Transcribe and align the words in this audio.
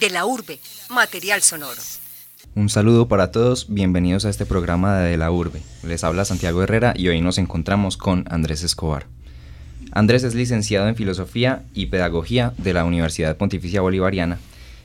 De 0.00 0.10
la 0.10 0.26
urbe, 0.26 0.58
material 0.90 1.42
sonoro. 1.42 1.80
Un 2.54 2.68
saludo 2.68 3.08
para 3.08 3.30
todos, 3.30 3.66
bienvenidos 3.68 4.24
a 4.24 4.30
este 4.30 4.44
programa 4.44 4.98
de, 4.98 5.10
de 5.10 5.16
la 5.16 5.30
urbe. 5.30 5.62
Les 5.82 6.04
habla 6.04 6.24
Santiago 6.24 6.62
Herrera 6.62 6.92
y 6.96 7.08
hoy 7.08 7.20
nos 7.20 7.38
encontramos 7.38 7.96
con 7.96 8.24
Andrés 8.28 8.62
Escobar. 8.62 9.06
Andrés 9.92 10.24
es 10.24 10.34
licenciado 10.34 10.88
en 10.88 10.96
Filosofía 10.96 11.64
y 11.72 11.86
Pedagogía 11.86 12.52
de 12.58 12.74
la 12.74 12.84
Universidad 12.84 13.36
Pontificia 13.36 13.80
Bolivariana, 13.80 14.38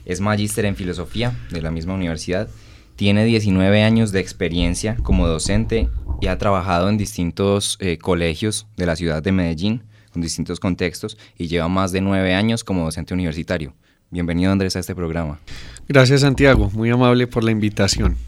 es 0.04 0.20
magíster 0.20 0.64
en 0.64 0.76
Filosofía 0.76 1.36
de 1.50 1.62
la 1.62 1.70
misma 1.70 1.94
universidad, 1.94 2.48
tiene 2.96 3.24
19 3.24 3.82
años 3.82 4.12
de 4.12 4.20
experiencia 4.20 4.96
como 5.02 5.28
docente 5.28 5.88
y 6.20 6.26
ha 6.26 6.38
trabajado 6.38 6.88
en 6.88 6.98
distintos 6.98 7.76
eh, 7.80 7.98
colegios 7.98 8.66
de 8.76 8.86
la 8.86 8.96
ciudad 8.96 9.22
de 9.22 9.32
Medellín, 9.32 9.82
con 10.12 10.22
distintos 10.22 10.60
contextos, 10.60 11.18
y 11.38 11.48
lleva 11.48 11.68
más 11.68 11.92
de 11.92 12.00
9 12.00 12.34
años 12.34 12.64
como 12.64 12.84
docente 12.84 13.14
universitario. 13.14 13.74
Bienvenido 14.12 14.52
Andrés 14.52 14.76
a 14.76 14.80
este 14.80 14.94
programa. 14.94 15.40
Gracias 15.88 16.20
Santiago, 16.20 16.70
muy 16.74 16.90
amable 16.90 17.26
por 17.26 17.42
la 17.44 17.50
invitación. 17.50 18.18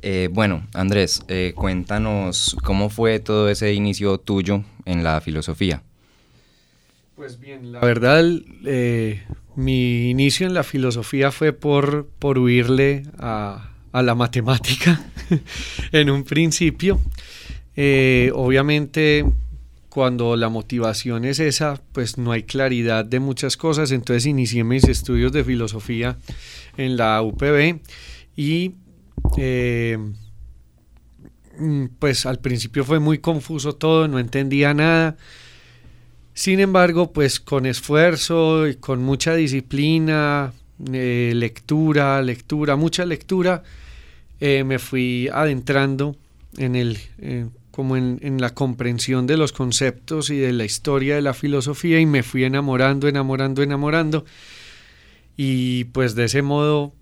Eh, 0.00 0.30
bueno, 0.32 0.66
Andrés, 0.72 1.22
eh, 1.28 1.52
cuéntanos 1.54 2.56
cómo 2.64 2.88
fue 2.88 3.20
todo 3.20 3.50
ese 3.50 3.74
inicio 3.74 4.16
tuyo 4.16 4.64
en 4.86 5.04
la 5.04 5.20
filosofía. 5.20 5.82
Pues 7.16 7.38
bien, 7.38 7.70
la 7.70 7.80
verdad, 7.80 8.24
eh, 8.64 9.22
mi 9.56 10.08
inicio 10.08 10.46
en 10.46 10.54
la 10.54 10.62
filosofía 10.62 11.30
fue 11.32 11.52
por, 11.52 12.06
por 12.18 12.38
huirle 12.38 13.02
a, 13.18 13.72
a 13.92 14.02
la 14.02 14.14
matemática 14.14 15.04
en 15.92 16.08
un 16.08 16.24
principio. 16.24 16.98
Obviamente, 17.76 19.26
cuando 19.92 20.36
la 20.36 20.48
motivación 20.48 21.26
es 21.26 21.38
esa, 21.38 21.78
pues 21.92 22.16
no 22.16 22.32
hay 22.32 22.44
claridad 22.44 23.04
de 23.04 23.20
muchas 23.20 23.58
cosas. 23.58 23.90
Entonces 23.92 24.24
inicié 24.24 24.64
mis 24.64 24.84
estudios 24.84 25.32
de 25.32 25.44
filosofía 25.44 26.16
en 26.78 26.96
la 26.96 27.20
UPB 27.20 27.80
y 28.34 28.72
eh, 29.36 29.98
mm, 31.58 31.84
pues 31.98 32.24
al 32.24 32.38
principio 32.38 32.84
fue 32.84 33.00
muy 33.00 33.18
confuso 33.18 33.74
todo, 33.74 34.08
no 34.08 34.18
entendía 34.18 34.72
nada. 34.72 35.18
Sin 36.32 36.60
embargo, 36.60 37.12
pues 37.12 37.38
con 37.38 37.66
esfuerzo 37.66 38.68
y 38.68 38.76
con 38.76 39.02
mucha 39.02 39.34
disciplina, 39.34 40.54
eh, 40.90 41.32
lectura, 41.34 42.22
lectura, 42.22 42.76
mucha 42.76 43.04
lectura, 43.04 43.62
eh, 44.40 44.64
me 44.64 44.78
fui 44.78 45.28
adentrando 45.30 46.16
en 46.56 46.76
el, 46.76 46.98
como 47.72 47.96
en, 47.96 48.20
en, 48.22 48.40
la 48.40 48.54
comprensión 48.54 49.26
de 49.26 49.36
los 49.36 49.52
conceptos 49.52 50.30
y 50.30 50.38
de 50.38 50.52
la 50.52 50.64
historia 50.64 51.16
de 51.16 51.22
la 51.22 51.34
filosofía 51.34 51.98
y 51.98 52.06
me 52.06 52.22
fui 52.22 52.44
enamorando, 52.44 53.08
enamorando, 53.08 53.62
enamorando. 53.62 54.24
Y 55.36 55.84
pues 55.84 56.14
de 56.14 56.24
ese 56.24 56.42
modo, 56.42 56.92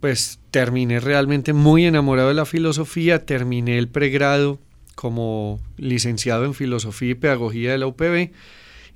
pues 0.00 0.38
terminé 0.50 1.00
realmente 1.00 1.52
muy 1.52 1.84
enamorado 1.84 2.28
de 2.28 2.34
la 2.34 2.46
filosofía, 2.46 3.26
terminé 3.26 3.78
el 3.78 3.88
pregrado 3.88 4.58
como 4.94 5.60
licenciado 5.76 6.44
en 6.44 6.54
filosofía 6.54 7.10
y 7.10 7.14
pedagogía 7.14 7.72
de 7.72 7.78
la 7.78 7.86
UPB 7.86 8.32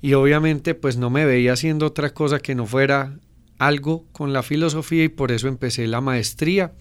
y 0.01 0.13
obviamente 0.15 0.75
pues 0.75 0.97
no 0.97 1.09
me 1.09 1.25
veía 1.25 1.53
haciendo 1.53 1.85
otra 1.85 2.13
cosa 2.13 2.39
que 2.39 2.55
no 2.55 2.65
fuera 2.65 3.17
algo 3.57 4.05
con 4.11 4.33
la 4.33 4.43
filosofía 4.43 5.05
y 5.05 5.09
por 5.09 5.31
eso 5.31 5.47
empecé 5.47 5.87
la 5.87 6.01
maestría 6.01 6.73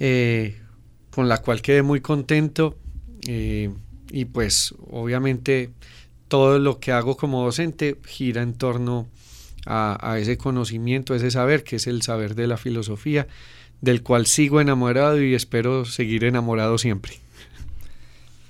eh, 0.00 0.60
con 1.10 1.28
la 1.28 1.38
cual 1.38 1.62
quedé 1.62 1.82
muy 1.82 2.00
contento 2.00 2.76
eh, 3.28 3.70
y 4.10 4.24
pues 4.24 4.74
obviamente 4.90 5.70
todo 6.28 6.58
lo 6.58 6.80
que 6.80 6.92
hago 6.92 7.16
como 7.16 7.44
docente 7.44 7.96
gira 8.06 8.42
en 8.42 8.54
torno 8.54 9.06
a, 9.66 9.98
a 10.00 10.18
ese 10.18 10.38
conocimiento, 10.38 11.12
a 11.12 11.16
ese 11.16 11.30
saber 11.30 11.62
que 11.62 11.76
es 11.76 11.86
el 11.86 12.02
saber 12.02 12.34
de 12.34 12.46
la 12.46 12.56
filosofía 12.56 13.26
del 13.80 14.02
cual 14.02 14.26
sigo 14.26 14.60
enamorado 14.60 15.22
y 15.22 15.34
espero 15.34 15.84
seguir 15.84 16.24
enamorado 16.24 16.78
siempre 16.78 17.12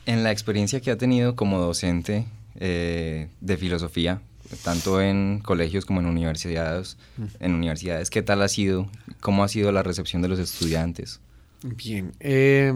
en 0.08 0.22
la 0.22 0.32
experiencia 0.32 0.80
que 0.80 0.90
ha 0.90 0.96
tenido 0.96 1.36
como 1.36 1.58
docente 1.58 2.24
eh, 2.58 3.28
de 3.42 3.56
filosofía, 3.58 4.22
tanto 4.64 5.02
en 5.02 5.40
colegios 5.40 5.84
como 5.84 6.00
en 6.00 6.06
universidades, 6.06 6.96
en 7.40 7.54
universidades, 7.54 8.08
¿qué 8.08 8.22
tal 8.22 8.40
ha 8.40 8.48
sido? 8.48 8.88
¿Cómo 9.20 9.44
ha 9.44 9.48
sido 9.48 9.70
la 9.70 9.82
recepción 9.82 10.22
de 10.22 10.28
los 10.28 10.38
estudiantes? 10.38 11.20
Bien, 11.62 12.12
eh, 12.20 12.72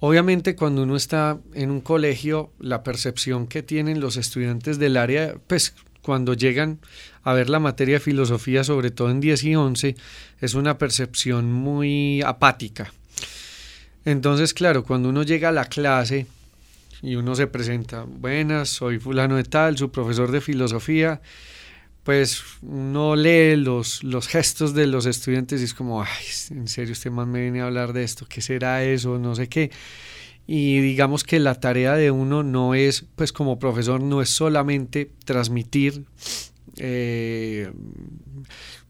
obviamente 0.00 0.56
cuando 0.56 0.82
uno 0.82 0.96
está 0.96 1.38
en 1.54 1.70
un 1.70 1.80
colegio, 1.80 2.50
la 2.58 2.82
percepción 2.82 3.46
que 3.46 3.62
tienen 3.62 4.00
los 4.00 4.16
estudiantes 4.16 4.78
del 4.78 4.96
área, 4.96 5.36
pues 5.46 5.74
cuando 6.02 6.34
llegan 6.34 6.78
a 7.24 7.34
ver 7.34 7.50
la 7.50 7.58
materia 7.58 7.94
de 7.94 8.00
filosofía, 8.00 8.62
sobre 8.62 8.92
todo 8.92 9.10
en 9.10 9.20
10 9.20 9.44
y 9.44 9.56
11, 9.56 9.96
es 10.40 10.54
una 10.54 10.78
percepción 10.78 11.52
muy 11.52 12.22
apática. 12.22 12.92
Entonces, 14.04 14.54
claro, 14.54 14.84
cuando 14.84 15.08
uno 15.08 15.24
llega 15.24 15.48
a 15.48 15.52
la 15.52 15.64
clase 15.64 16.26
y 17.02 17.16
uno 17.16 17.34
se 17.34 17.48
presenta, 17.48 18.04
buenas, 18.04 18.68
soy 18.68 19.00
fulano 19.00 19.34
de 19.34 19.42
tal, 19.42 19.76
su 19.76 19.90
profesor 19.90 20.30
de 20.30 20.40
filosofía, 20.40 21.20
pues 22.06 22.44
uno 22.62 23.16
lee 23.16 23.56
los, 23.56 24.04
los 24.04 24.28
gestos 24.28 24.74
de 24.74 24.86
los 24.86 25.06
estudiantes 25.06 25.60
y 25.60 25.64
es 25.64 25.74
como, 25.74 26.00
ay, 26.00 26.24
en 26.50 26.68
serio, 26.68 26.92
usted 26.92 27.10
más 27.10 27.26
me 27.26 27.42
viene 27.42 27.62
a 27.62 27.66
hablar 27.66 27.92
de 27.92 28.04
esto, 28.04 28.26
¿qué 28.28 28.40
será 28.40 28.84
eso? 28.84 29.18
No 29.18 29.34
sé 29.34 29.48
qué. 29.48 29.72
Y 30.46 30.78
digamos 30.78 31.24
que 31.24 31.40
la 31.40 31.56
tarea 31.56 31.94
de 31.96 32.12
uno 32.12 32.44
no 32.44 32.76
es, 32.76 33.04
pues 33.16 33.32
como 33.32 33.58
profesor, 33.58 34.00
no 34.00 34.22
es 34.22 34.28
solamente 34.28 35.10
transmitir, 35.24 36.04
eh, 36.76 37.72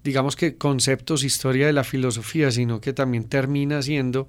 digamos 0.04 0.36
que 0.36 0.58
conceptos, 0.58 1.24
historia 1.24 1.66
de 1.66 1.72
la 1.72 1.84
filosofía, 1.84 2.50
sino 2.50 2.82
que 2.82 2.92
también 2.92 3.24
termina 3.24 3.80
siendo 3.80 4.28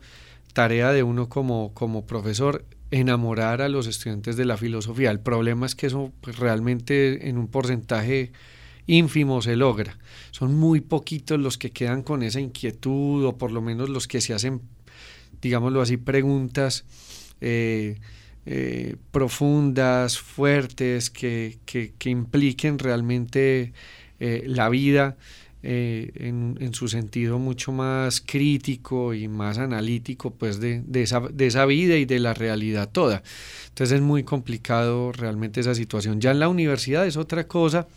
tarea 0.53 0.93
de 0.93 1.03
uno 1.03 1.27
como, 1.27 1.73
como 1.73 2.05
profesor 2.05 2.63
enamorar 2.91 3.61
a 3.61 3.67
los 3.67 3.85
estudiantes 3.85 4.37
de 4.37 4.45
la 4.45 4.55
filosofía. 4.55 5.11
El 5.11 5.19
problema 5.19 5.65
es 5.65 5.75
que 5.75 5.87
eso 5.87 6.13
pues, 6.21 6.39
realmente 6.39 7.27
en 7.27 7.37
un 7.37 7.49
porcentaje 7.49 8.31
ínfimo 8.87 9.41
se 9.41 9.55
logra. 9.55 9.97
Son 10.31 10.55
muy 10.55 10.81
poquitos 10.81 11.39
los 11.39 11.57
que 11.57 11.71
quedan 11.71 12.01
con 12.01 12.23
esa 12.23 12.39
inquietud 12.39 13.25
o 13.25 13.37
por 13.37 13.51
lo 13.51 13.61
menos 13.61 13.89
los 13.89 14.07
que 14.07 14.21
se 14.21 14.33
hacen, 14.33 14.61
digámoslo 15.41 15.81
así, 15.81 15.97
preguntas 15.97 16.85
eh, 17.41 17.99
eh, 18.45 18.95
profundas, 19.11 20.17
fuertes, 20.17 21.09
que, 21.09 21.57
que, 21.65 21.93
que 21.97 22.09
impliquen 22.09 22.79
realmente 22.79 23.73
eh, 24.19 24.43
la 24.47 24.69
vida 24.69 25.17
en, 25.63 26.55
en, 26.61 26.73
su 26.73 26.87
sentido 26.87 27.39
mucho 27.39 27.73
más 27.73 28.21
crítico 28.21 29.13
y 29.13 29.27
más 29.27 29.57
analítico 29.57 30.31
pues 30.31 30.61
de, 30.61 30.81
de, 30.85 31.01
esa, 31.01 31.19
de 31.19 31.47
esa 31.47 31.65
vida 31.65 31.97
y 31.97 32.05
de 32.05 32.19
la 32.19 32.33
realidad 32.33 32.89
toda. 32.89 33.21
Entonces 33.67 33.97
es 33.97 34.01
muy 34.01 34.23
complicado 34.23 35.11
realmente 35.11 35.59
esa 35.59 35.75
situación. 35.75 36.21
Ya 36.21 36.31
en 36.31 36.39
la 36.39 36.47
universidad 36.47 37.05
es 37.05 37.17
otra 37.17 37.47
cosa, 37.47 37.87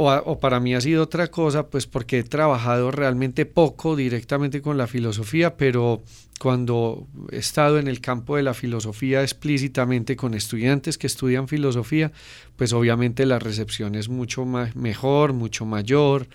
o, 0.00 0.38
para 0.38 0.60
mí 0.60 0.76
ha 0.76 0.80
sido 0.80 1.02
otra 1.02 1.26
cosa, 1.26 1.70
pues 1.70 1.88
porque 1.88 2.20
he 2.20 2.22
trabajado 2.22 2.92
realmente 2.92 3.46
poco 3.46 3.96
directamente 3.96 4.62
con 4.62 4.78
la 4.78 4.86
filosofía, 4.86 5.56
pero 5.56 6.04
cuando 6.38 7.08
he 7.32 7.38
estado 7.38 7.80
en 7.80 7.88
el 7.88 8.00
campo 8.00 8.36
de 8.36 8.44
la 8.44 8.54
filosofía 8.54 9.22
explícitamente 9.22 10.14
con 10.14 10.34
estudiantes 10.34 10.98
que 10.98 11.08
estudian 11.08 11.48
filosofía, 11.48 12.12
pues 12.54 12.72
obviamente 12.72 13.26
la 13.26 13.40
recepción 13.40 13.96
es 13.96 14.08
mucho 14.08 14.44
mejor, 14.44 15.32
mucho 15.32 15.66
mayor. 15.66 16.28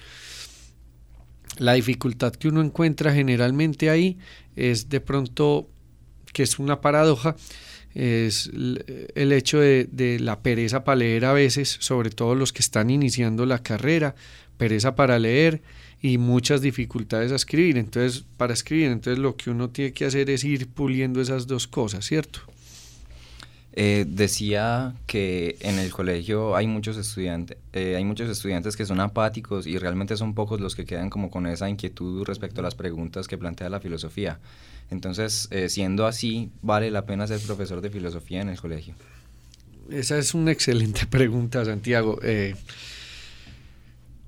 La 1.57 1.74
dificultad 1.74 2.34
que 2.34 2.50
uno 2.50 2.62
encuentra 2.62 3.13
generalmente 3.13 3.90
ahí 3.90 4.18
es 4.57 4.90
de 4.90 5.00
pronto, 5.00 5.69
que 6.34 6.44
es 6.44 6.59
una 6.59 6.81
paradoja, 6.81 7.38
es 7.95 8.49
el 8.53 9.31
hecho 9.31 9.59
de, 9.59 9.87
de, 9.91 10.19
la 10.19 10.39
pereza 10.39 10.83
para 10.83 10.97
leer 10.97 11.25
a 11.25 11.33
veces, 11.33 11.77
sobre 11.79 12.09
todo 12.09 12.35
los 12.35 12.51
que 12.53 12.61
están 12.61 12.89
iniciando 12.89 13.45
la 13.45 13.61
carrera, 13.61 14.15
pereza 14.57 14.95
para 14.95 15.19
leer 15.19 15.62
y 16.01 16.18
muchas 16.18 16.62
dificultades 16.62 17.31
a 17.31 17.35
escribir. 17.35 17.77
Entonces, 17.77 18.25
para 18.38 18.53
escribir, 18.53 18.88
entonces 18.88 19.19
lo 19.19 19.35
que 19.35 19.50
uno 19.50 19.69
tiene 19.69 19.94
que 19.94 20.06
hacer 20.06 20.29
es 20.29 20.44
ir 20.44 20.68
puliendo 20.68 21.21
esas 21.21 21.47
dos 21.47 21.68
cosas, 21.68 22.06
¿cierto? 22.06 22.41
Eh, 23.75 24.05
decía 24.07 24.93
que 25.07 25.57
en 25.61 25.79
el 25.79 25.89
colegio 25.89 26.55
hay 26.55 26.67
muchos 26.67 26.95
estudiantes, 26.95 27.57
eh, 27.73 27.95
hay 27.95 28.05
muchos 28.05 28.29
estudiantes 28.29 28.77
que 28.77 28.85
son 28.85 28.99
apáticos 28.99 29.65
y 29.65 29.79
realmente 29.79 30.15
son 30.15 30.35
pocos 30.35 30.61
los 30.61 30.75
que 30.75 30.85
quedan 30.85 31.09
como 31.09 31.31
con 31.31 31.47
esa 31.47 31.67
inquietud 31.67 32.23
respecto 32.23 32.61
a 32.61 32.63
las 32.63 32.75
preguntas 32.75 33.27
que 33.27 33.35
plantea 33.35 33.69
la 33.69 33.79
filosofía. 33.79 34.39
Entonces, 34.91 35.47
eh, 35.49 35.69
siendo 35.69 36.05
así, 36.05 36.51
¿vale 36.61 36.91
la 36.91 37.07
pena 37.07 37.25
ser 37.25 37.39
profesor 37.39 37.81
de 37.81 37.89
filosofía 37.89 38.41
en 38.41 38.49
el 38.49 38.61
colegio? 38.61 38.93
Esa 39.89 40.19
es 40.19 40.35
una 40.35 40.51
excelente 40.51 41.05
pregunta, 41.09 41.65
Santiago. 41.65 42.19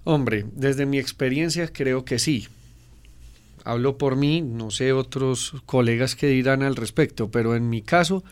Hombre, 0.05 0.45
desde 0.55 0.87
mi 0.87 0.97
experiencia 0.97 1.67
creo 1.67 2.03
que 2.03 2.17
sí. 2.17 2.47
Hablo 3.63 3.99
por 3.99 4.15
mí, 4.15 4.41
no 4.41 4.71
sé 4.71 4.91
otros 4.91 5.53
colegas 5.67 6.15
que 6.15 6.27
dirán 6.27 6.63
al 6.63 6.75
respecto, 6.75 7.29
pero 7.29 7.55
en 7.55 7.69
mi 7.69 7.83
caso 7.83 8.23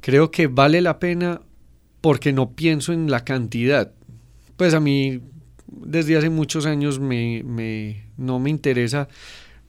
creo 0.00 0.30
que 0.30 0.46
vale 0.46 0.80
la 0.80 0.98
pena 0.98 1.40
porque 2.00 2.32
no 2.32 2.52
pienso 2.52 2.92
en 2.92 3.10
la 3.10 3.24
cantidad. 3.24 3.92
Pues 4.56 4.74
a 4.74 4.80
mí 4.80 5.20
desde 5.66 6.16
hace 6.16 6.30
muchos 6.30 6.66
años 6.66 6.98
me, 6.98 7.42
me, 7.44 8.04
no 8.16 8.38
me 8.38 8.50
interesa 8.50 9.08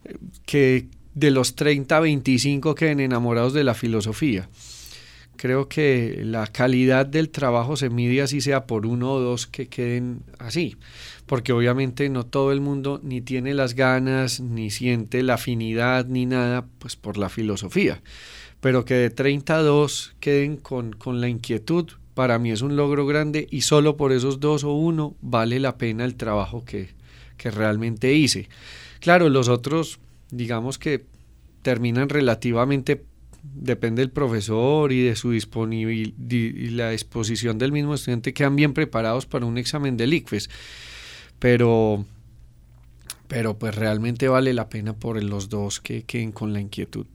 eh, 0.05 0.17
que 0.45 0.87
de 1.13 1.31
los 1.31 1.55
30 1.55 1.97
a 1.97 1.99
25 1.99 2.75
queden 2.75 2.99
enamorados 2.99 3.53
de 3.53 3.63
la 3.63 3.73
filosofía. 3.73 4.49
Creo 5.35 5.67
que 5.67 6.21
la 6.23 6.45
calidad 6.47 7.05
del 7.05 7.29
trabajo 7.29 7.75
se 7.75 7.89
mide 7.89 8.21
así 8.21 8.41
sea 8.41 8.67
por 8.67 8.85
uno 8.85 9.13
o 9.13 9.19
dos 9.19 9.47
que 9.47 9.67
queden 9.67 10.21
así, 10.37 10.77
porque 11.25 11.51
obviamente 11.51 12.09
no 12.09 12.25
todo 12.25 12.51
el 12.51 12.61
mundo 12.61 12.99
ni 13.03 13.21
tiene 13.21 13.55
las 13.55 13.73
ganas, 13.73 14.39
ni 14.39 14.69
siente 14.69 15.23
la 15.23 15.35
afinidad, 15.35 16.05
ni 16.05 16.27
nada, 16.27 16.67
pues 16.77 16.95
por 16.95 17.17
la 17.17 17.27
filosofía. 17.27 18.01
Pero 18.61 18.85
que 18.85 18.93
de 18.93 19.09
32 19.09 20.15
queden 20.19 20.57
con, 20.57 20.93
con 20.93 21.19
la 21.19 21.27
inquietud, 21.27 21.89
para 22.13 22.39
mí 22.39 22.51
es 22.51 22.61
un 22.61 22.75
logro 22.75 23.05
grande 23.05 23.47
y 23.51 23.61
solo 23.61 23.97
por 23.97 24.11
esos 24.11 24.39
dos 24.39 24.63
o 24.63 24.73
uno 24.73 25.15
vale 25.21 25.59
la 25.59 25.77
pena 25.77 26.05
el 26.05 26.15
trabajo 26.15 26.63
que, 26.63 26.89
que 27.37 27.51
realmente 27.51 28.13
hice. 28.13 28.47
Claro, 28.99 29.29
los 29.29 29.49
otros, 29.49 29.99
digamos 30.29 30.77
que 30.77 31.05
terminan 31.63 32.09
relativamente 32.09 33.03
depende 33.43 34.01
del 34.01 34.11
profesor 34.11 34.91
y 34.91 35.03
de 35.03 35.15
su 35.15 35.31
disponibilidad 35.31 36.13
y 36.19 36.69
la 36.69 36.91
disposición 36.91 37.57
del 37.57 37.71
mismo 37.71 37.95
estudiante, 37.95 38.33
quedan 38.33 38.55
bien 38.55 38.73
preparados 38.73 39.25
para 39.25 39.45
un 39.45 39.57
examen 39.57 39.97
del 39.97 40.13
ICFES. 40.13 40.49
Pero, 41.39 42.05
pero 43.27 43.57
pues 43.57 43.73
realmente 43.73 44.27
vale 44.27 44.53
la 44.53 44.69
pena 44.69 44.93
por 44.93 45.21
los 45.21 45.49
dos 45.49 45.79
que 45.79 46.03
queden 46.03 46.31
con 46.31 46.53
la 46.53 46.61
inquietud. 46.61 47.07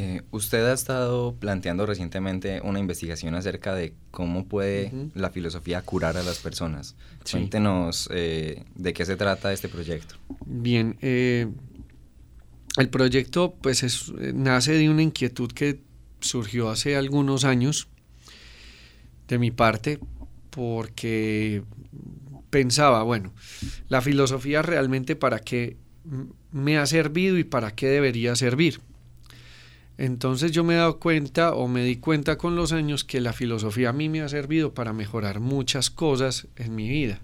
Eh, 0.00 0.22
usted 0.30 0.64
ha 0.64 0.72
estado 0.72 1.34
planteando 1.40 1.84
recientemente 1.84 2.60
una 2.62 2.78
investigación 2.78 3.34
acerca 3.34 3.74
de 3.74 3.94
cómo 4.12 4.46
puede 4.46 4.92
la 5.14 5.30
filosofía 5.30 5.82
curar 5.82 6.16
a 6.16 6.22
las 6.22 6.38
personas. 6.38 6.94
Cuéntenos 7.28 8.08
eh, 8.12 8.62
de 8.76 8.92
qué 8.92 9.04
se 9.04 9.16
trata 9.16 9.52
este 9.52 9.68
proyecto. 9.68 10.14
Bien, 10.46 10.96
eh, 11.00 11.48
el 12.76 12.88
proyecto 12.90 13.56
pues 13.60 13.82
es, 13.82 14.12
nace 14.34 14.74
de 14.74 14.88
una 14.88 15.02
inquietud 15.02 15.50
que 15.50 15.80
surgió 16.20 16.70
hace 16.70 16.94
algunos 16.94 17.42
años 17.44 17.88
de 19.26 19.38
mi 19.40 19.50
parte 19.50 19.98
porque 20.50 21.64
pensaba, 22.50 23.02
bueno, 23.02 23.32
la 23.88 24.00
filosofía 24.00 24.62
realmente 24.62 25.16
para 25.16 25.40
qué 25.40 25.76
me 26.52 26.78
ha 26.78 26.86
servido 26.86 27.36
y 27.36 27.42
para 27.42 27.72
qué 27.72 27.88
debería 27.88 28.36
servir. 28.36 28.80
Entonces 29.98 30.52
yo 30.52 30.62
me 30.62 30.74
he 30.74 30.76
dado 30.76 31.00
cuenta 31.00 31.54
o 31.54 31.66
me 31.66 31.82
di 31.82 31.96
cuenta 31.96 32.38
con 32.38 32.54
los 32.54 32.72
años 32.72 33.02
que 33.02 33.20
la 33.20 33.32
filosofía 33.32 33.90
a 33.90 33.92
mí 33.92 34.08
me 34.08 34.22
ha 34.22 34.28
servido 34.28 34.72
para 34.72 34.92
mejorar 34.92 35.40
muchas 35.40 35.90
cosas 35.90 36.46
en 36.54 36.76
mi 36.76 36.88
vida, 36.88 37.18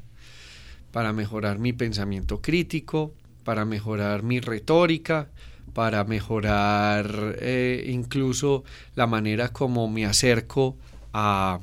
para 0.91 1.12
mejorar 1.12 1.61
mi 1.61 1.73
pensamiento 1.73 2.43
crítico, 2.43 3.15
para 3.44 3.65
mejorar 3.65 4.25
mi 4.25 4.41
retórica, 4.41 5.29
para 5.73 6.03
mejorar 6.03 7.37
eh, 7.41 7.85
incluso 7.88 8.65
la 8.97 9.06
manera 9.06 9.50
como 9.50 9.88
me 9.88 10.05
acerco 10.05 10.77
a, 11.12 11.61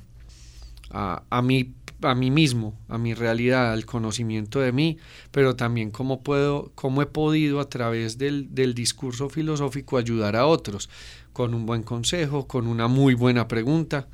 a, 0.91 1.23
a, 1.29 1.41
mí, 1.41 1.73
a 2.01 2.15
mí 2.15 2.31
mismo, 2.31 2.77
a 2.87 2.97
mi 2.97 3.13
realidad, 3.13 3.71
al 3.71 3.85
conocimiento 3.85 4.59
de 4.59 4.71
mí, 4.71 4.97
pero 5.31 5.55
también 5.55 5.91
cómo, 5.91 6.21
puedo, 6.21 6.71
cómo 6.75 7.01
he 7.01 7.05
podido 7.05 7.59
a 7.59 7.69
través 7.69 8.17
del, 8.17 8.53
del 8.53 8.73
discurso 8.73 9.29
filosófico 9.29 9.97
ayudar 9.97 10.35
a 10.35 10.45
otros, 10.45 10.89
con 11.33 11.53
un 11.53 11.65
buen 11.65 11.83
consejo, 11.83 12.47
con 12.47 12.67
una 12.67 12.87
muy 12.87 13.13
buena 13.13 13.47
pregunta, 13.47 14.07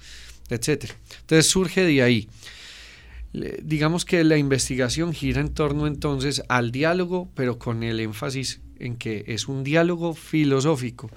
etc. 0.50 0.92
Entonces 1.22 1.50
surge 1.50 1.84
de 1.84 2.02
ahí 2.02 2.30
digamos 3.64 4.06
que 4.06 4.24
la 4.24 4.38
investigación 4.38 5.14
gira 5.14 5.42
en 5.42 5.54
torno 5.54 5.88
entonces 5.88 6.44
al 6.48 6.72
diálogo, 6.72 7.30
pero 7.36 7.60
con 7.60 7.84
el 7.84 8.00
énfasis 8.00 8.62
en 8.80 8.96
que 8.96 9.26
es 9.28 9.48
un 9.48 9.64
diálogo 9.64 10.14
filosófico 10.14 11.10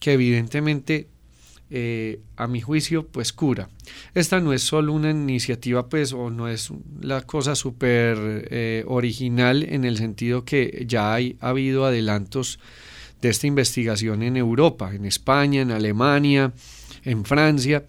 que 0.00 0.12
evidentemente 0.12 1.08
eh, 1.74 2.20
a 2.36 2.46
mi 2.48 2.60
juicio 2.60 3.06
pues 3.06 3.32
cura. 3.32 3.70
Esta 4.14 4.40
no 4.40 4.52
es 4.52 4.62
solo 4.62 4.92
una 4.92 5.10
iniciativa 5.10 5.88
pues 5.88 6.12
o 6.12 6.28
no 6.28 6.48
es 6.48 6.70
la 7.00 7.22
cosa 7.22 7.54
súper 7.54 8.46
eh, 8.50 8.84
original 8.86 9.62
en 9.62 9.86
el 9.86 9.96
sentido 9.96 10.44
que 10.44 10.84
ya 10.86 11.14
hay, 11.14 11.38
ha 11.40 11.48
habido 11.48 11.86
adelantos 11.86 12.58
de 13.22 13.30
esta 13.30 13.46
investigación 13.46 14.22
en 14.22 14.36
Europa, 14.36 14.94
en 14.94 15.06
España, 15.06 15.62
en 15.62 15.70
Alemania, 15.70 16.52
en 17.04 17.24
Francia. 17.24 17.86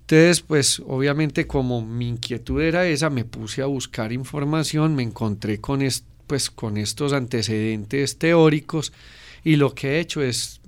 Entonces, 0.00 0.40
pues 0.40 0.80
obviamente 0.86 1.46
como 1.46 1.84
mi 1.84 2.08
inquietud 2.08 2.62
era 2.62 2.86
esa, 2.86 3.10
me 3.10 3.26
puse 3.26 3.60
a 3.60 3.66
buscar 3.66 4.10
información, 4.10 4.94
me 4.94 5.02
encontré 5.02 5.60
con, 5.60 5.80
pues, 6.26 6.48
con 6.48 6.78
estos 6.78 7.12
antecedentes 7.12 8.16
teóricos 8.16 8.94
y 9.46 9.54
lo 9.54 9.76
que 9.76 9.90
he 9.90 10.00
hecho 10.00 10.22
es, 10.22 10.60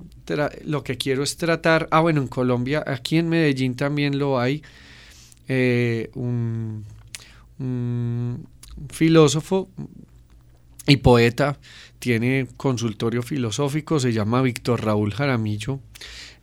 lo 0.64 0.84
que 0.84 0.96
quiero 0.96 1.24
es 1.24 1.36
tratar, 1.36 1.88
ah 1.90 1.98
bueno, 1.98 2.22
en 2.22 2.28
Colombia, 2.28 2.84
aquí 2.86 3.16
en 3.16 3.28
Medellín 3.28 3.74
también 3.74 4.20
lo 4.20 4.38
hay, 4.38 4.62
eh, 5.48 6.10
un, 6.14 6.86
filósofo 8.90 9.68
y 10.86 10.98
poeta, 10.98 11.58
tiene 11.98 12.46
consultorio 12.56 13.24
filosófico, 13.24 13.98
se 13.98 14.12
llama 14.12 14.42
Víctor 14.42 14.84
Raúl 14.84 15.12
Jaramillo 15.12 15.80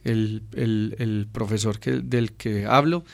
el, 0.04 1.30
profesor 1.32 1.80
que, 1.80 1.92
del 1.92 2.34
que 2.34 2.66
hablo, 2.66 3.06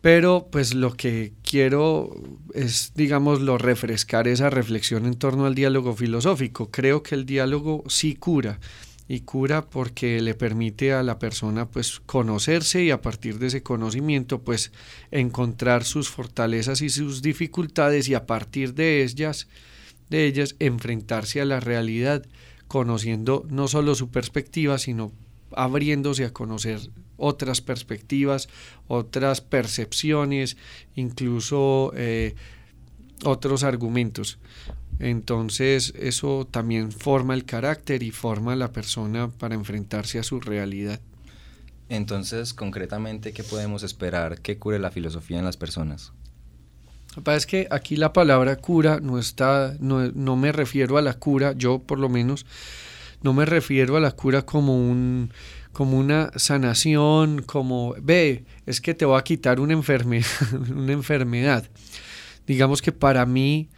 pero 0.00 0.48
pues 0.50 0.74
lo 0.74 0.94
que 0.94 1.32
quiero 1.42 2.10
es, 2.54 2.92
digámoslo, 2.94 3.58
refrescar 3.58 4.28
esa 4.28 4.48
reflexión 4.48 5.04
en 5.06 5.14
torno 5.14 5.46
al 5.46 5.54
diálogo 5.54 5.94
filosófico. 5.94 6.70
Creo 6.70 7.02
que 7.02 7.14
el 7.14 7.26
diálogo 7.26 7.84
sí 7.88 8.14
cura 8.14 8.60
y 9.08 9.20
cura 9.22 9.68
porque 9.68 10.20
le 10.20 10.34
permite 10.34 10.92
a 10.92 11.02
la 11.02 11.18
persona 11.18 11.68
pues 11.68 11.98
conocerse 11.98 12.84
y 12.84 12.92
a 12.92 13.02
partir 13.02 13.40
de 13.40 13.48
ese 13.48 13.60
conocimiento 13.60 14.42
pues 14.42 14.70
encontrar 15.10 15.82
sus 15.82 16.08
fortalezas 16.08 16.80
y 16.80 16.90
sus 16.90 17.20
dificultades 17.20 18.08
y 18.08 18.14
a 18.14 18.24
partir 18.24 18.72
de 18.74 19.02
ellas 19.02 19.48
de 20.10 20.26
ellas 20.26 20.54
enfrentarse 20.60 21.40
a 21.40 21.44
la 21.44 21.58
realidad 21.58 22.24
conociendo 22.68 23.44
no 23.50 23.66
solo 23.66 23.96
su 23.96 24.10
perspectiva 24.10 24.78
sino 24.78 25.10
abriéndose 25.56 26.24
a 26.24 26.32
conocer 26.32 26.78
otras 27.20 27.60
perspectivas, 27.60 28.48
otras 28.88 29.40
percepciones, 29.40 30.56
incluso 30.96 31.92
eh, 31.94 32.34
otros 33.24 33.62
argumentos. 33.62 34.38
Entonces 34.98 35.94
eso 35.96 36.46
también 36.50 36.92
forma 36.92 37.34
el 37.34 37.44
carácter 37.44 38.02
y 38.02 38.10
forma 38.10 38.52
a 38.52 38.56
la 38.56 38.72
persona 38.72 39.28
para 39.28 39.54
enfrentarse 39.54 40.18
a 40.18 40.22
su 40.22 40.40
realidad. 40.40 41.00
Entonces, 41.88 42.54
concretamente, 42.54 43.32
¿qué 43.32 43.42
podemos 43.42 43.82
esperar 43.82 44.40
que 44.40 44.58
cure 44.58 44.78
la 44.78 44.90
filosofía 44.90 45.38
en 45.38 45.44
las 45.44 45.56
personas? 45.56 46.12
Es 47.26 47.46
que 47.46 47.66
aquí 47.70 47.96
la 47.96 48.12
palabra 48.12 48.56
cura 48.56 49.00
no 49.00 49.18
está, 49.18 49.74
no, 49.80 50.12
no 50.12 50.36
me 50.36 50.52
refiero 50.52 50.96
a 50.98 51.02
la 51.02 51.14
cura, 51.14 51.52
yo 51.52 51.80
por 51.80 51.98
lo 51.98 52.08
menos, 52.08 52.46
no 53.22 53.32
me 53.32 53.44
refiero 53.44 53.96
a 53.96 54.00
la 54.00 54.12
cura 54.12 54.42
como 54.42 54.76
un 54.76 55.30
como 55.72 55.98
una 55.98 56.32
sanación, 56.36 57.42
como 57.42 57.94
ve, 58.02 58.44
es 58.66 58.80
que 58.80 58.94
te 58.94 59.04
va 59.04 59.18
a 59.18 59.24
quitar 59.24 59.60
una 59.60 59.72
enfermedad, 59.72 60.26
una 60.76 60.92
enfermedad. 60.92 61.68
Digamos 62.46 62.82
que 62.82 62.92
para 62.92 63.24
mí 63.24 63.68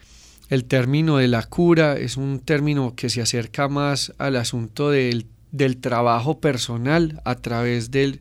el 0.48 0.64
término 0.64 1.18
de 1.18 1.28
la 1.28 1.42
cura 1.44 1.96
es 1.98 2.16
un 2.16 2.40
término 2.40 2.94
que 2.94 3.10
se 3.10 3.20
acerca 3.20 3.68
más 3.68 4.14
al 4.18 4.36
asunto 4.36 4.90
del, 4.90 5.26
del 5.50 5.78
trabajo 5.78 6.40
personal 6.40 7.20
a 7.24 7.34
través 7.36 7.90
del, 7.90 8.20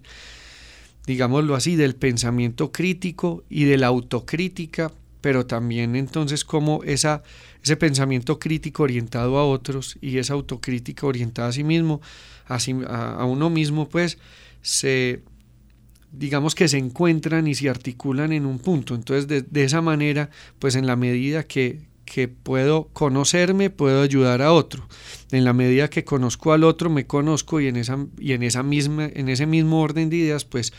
digámoslo 1.06 1.56
así, 1.56 1.76
del 1.76 1.96
pensamiento 1.96 2.72
crítico 2.72 3.44
y 3.50 3.64
de 3.64 3.78
la 3.78 3.88
autocrítica, 3.88 4.92
pero 5.22 5.46
también 5.46 5.96
entonces 5.96 6.44
como 6.44 6.84
esa 6.84 7.24
ese 7.64 7.78
pensamiento 7.78 8.40
crítico 8.40 8.84
orientado 8.84 9.38
a 9.38 9.46
otros 9.46 9.98
y 10.02 10.18
esa 10.18 10.34
autocrítica 10.34 11.06
orientada 11.06 11.50
a 11.50 11.52
sí 11.52 11.64
mismo, 11.64 12.02
a, 12.48 13.26
uno 13.26 13.50
mismo, 13.50 13.88
pues 13.88 14.18
se, 14.62 15.22
digamos 16.12 16.56
que 16.56 16.68
se 16.68 16.78
encuentran 16.78 17.48
y 17.48 17.56
se 17.56 17.70
articulan 17.70 18.32
en 18.34 18.46
un 18.46 18.60
punto. 18.60 18.96
Entonces, 18.96 19.28
de, 19.28 19.64
esa 19.64 19.82
manera, 19.82 20.30
pues 20.60 20.76
en 20.76 20.88
la 20.88 20.96
medida 20.96 21.44
que, 21.44 21.80
que, 22.06 22.28
puedo 22.28 22.90
conocerme, 22.94 23.70
puedo 23.70 24.02
ayudar 24.02 24.42
a 24.42 24.52
otro. 24.52 24.88
En 25.32 25.46
la 25.46 25.54
medida 25.54 25.90
que 25.90 26.04
conozco 26.04 26.54
al 26.54 26.64
otro, 26.64 26.90
me 26.90 27.06
conozco 27.06 27.62
y 27.62 27.68
en, 27.68 27.78
esa, 27.78 28.06
y 28.18 28.34
en, 28.34 28.44
esa 28.44 28.64
misma, 28.64 29.06
en 29.14 29.30
ese 29.30 29.46
mismo 29.46 29.82
orden 29.82 30.10
de 30.10 30.18
ideas, 30.18 30.46
pues 30.46 30.74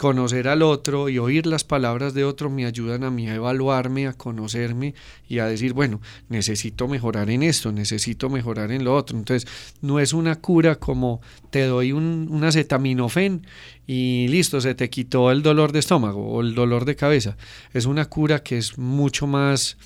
conocer 0.00 0.48
al 0.48 0.62
otro 0.62 1.10
y 1.10 1.18
oír 1.18 1.44
las 1.44 1.62
palabras 1.62 2.14
de 2.14 2.24
otro 2.24 2.48
me 2.48 2.64
ayudan 2.64 3.04
a 3.04 3.10
mí 3.10 3.28
a 3.28 3.34
evaluarme, 3.34 4.06
a 4.06 4.14
conocerme 4.14 4.94
y 5.28 5.40
a 5.40 5.46
decir, 5.46 5.74
bueno, 5.74 6.00
necesito 6.30 6.88
mejorar 6.88 7.28
en 7.28 7.42
esto, 7.42 7.70
necesito 7.70 8.30
mejorar 8.30 8.72
en 8.72 8.82
lo 8.82 8.96
otro. 8.96 9.18
Entonces, 9.18 9.46
no 9.82 10.00
es 10.00 10.14
una 10.14 10.36
cura 10.36 10.76
como 10.76 11.20
te 11.50 11.64
doy 11.66 11.92
un, 11.92 12.28
un 12.30 12.44
acetaminofén 12.44 13.46
y 13.86 14.26
listo, 14.28 14.62
se 14.62 14.74
te 14.74 14.88
quitó 14.88 15.30
el 15.30 15.42
dolor 15.42 15.70
de 15.70 15.80
estómago 15.80 16.26
o 16.32 16.40
el 16.40 16.54
dolor 16.54 16.86
de 16.86 16.96
cabeza. 16.96 17.36
Es 17.74 17.84
una 17.84 18.06
cura 18.06 18.42
que 18.42 18.56
es 18.56 18.78
mucho 18.78 19.26
más 19.26 19.76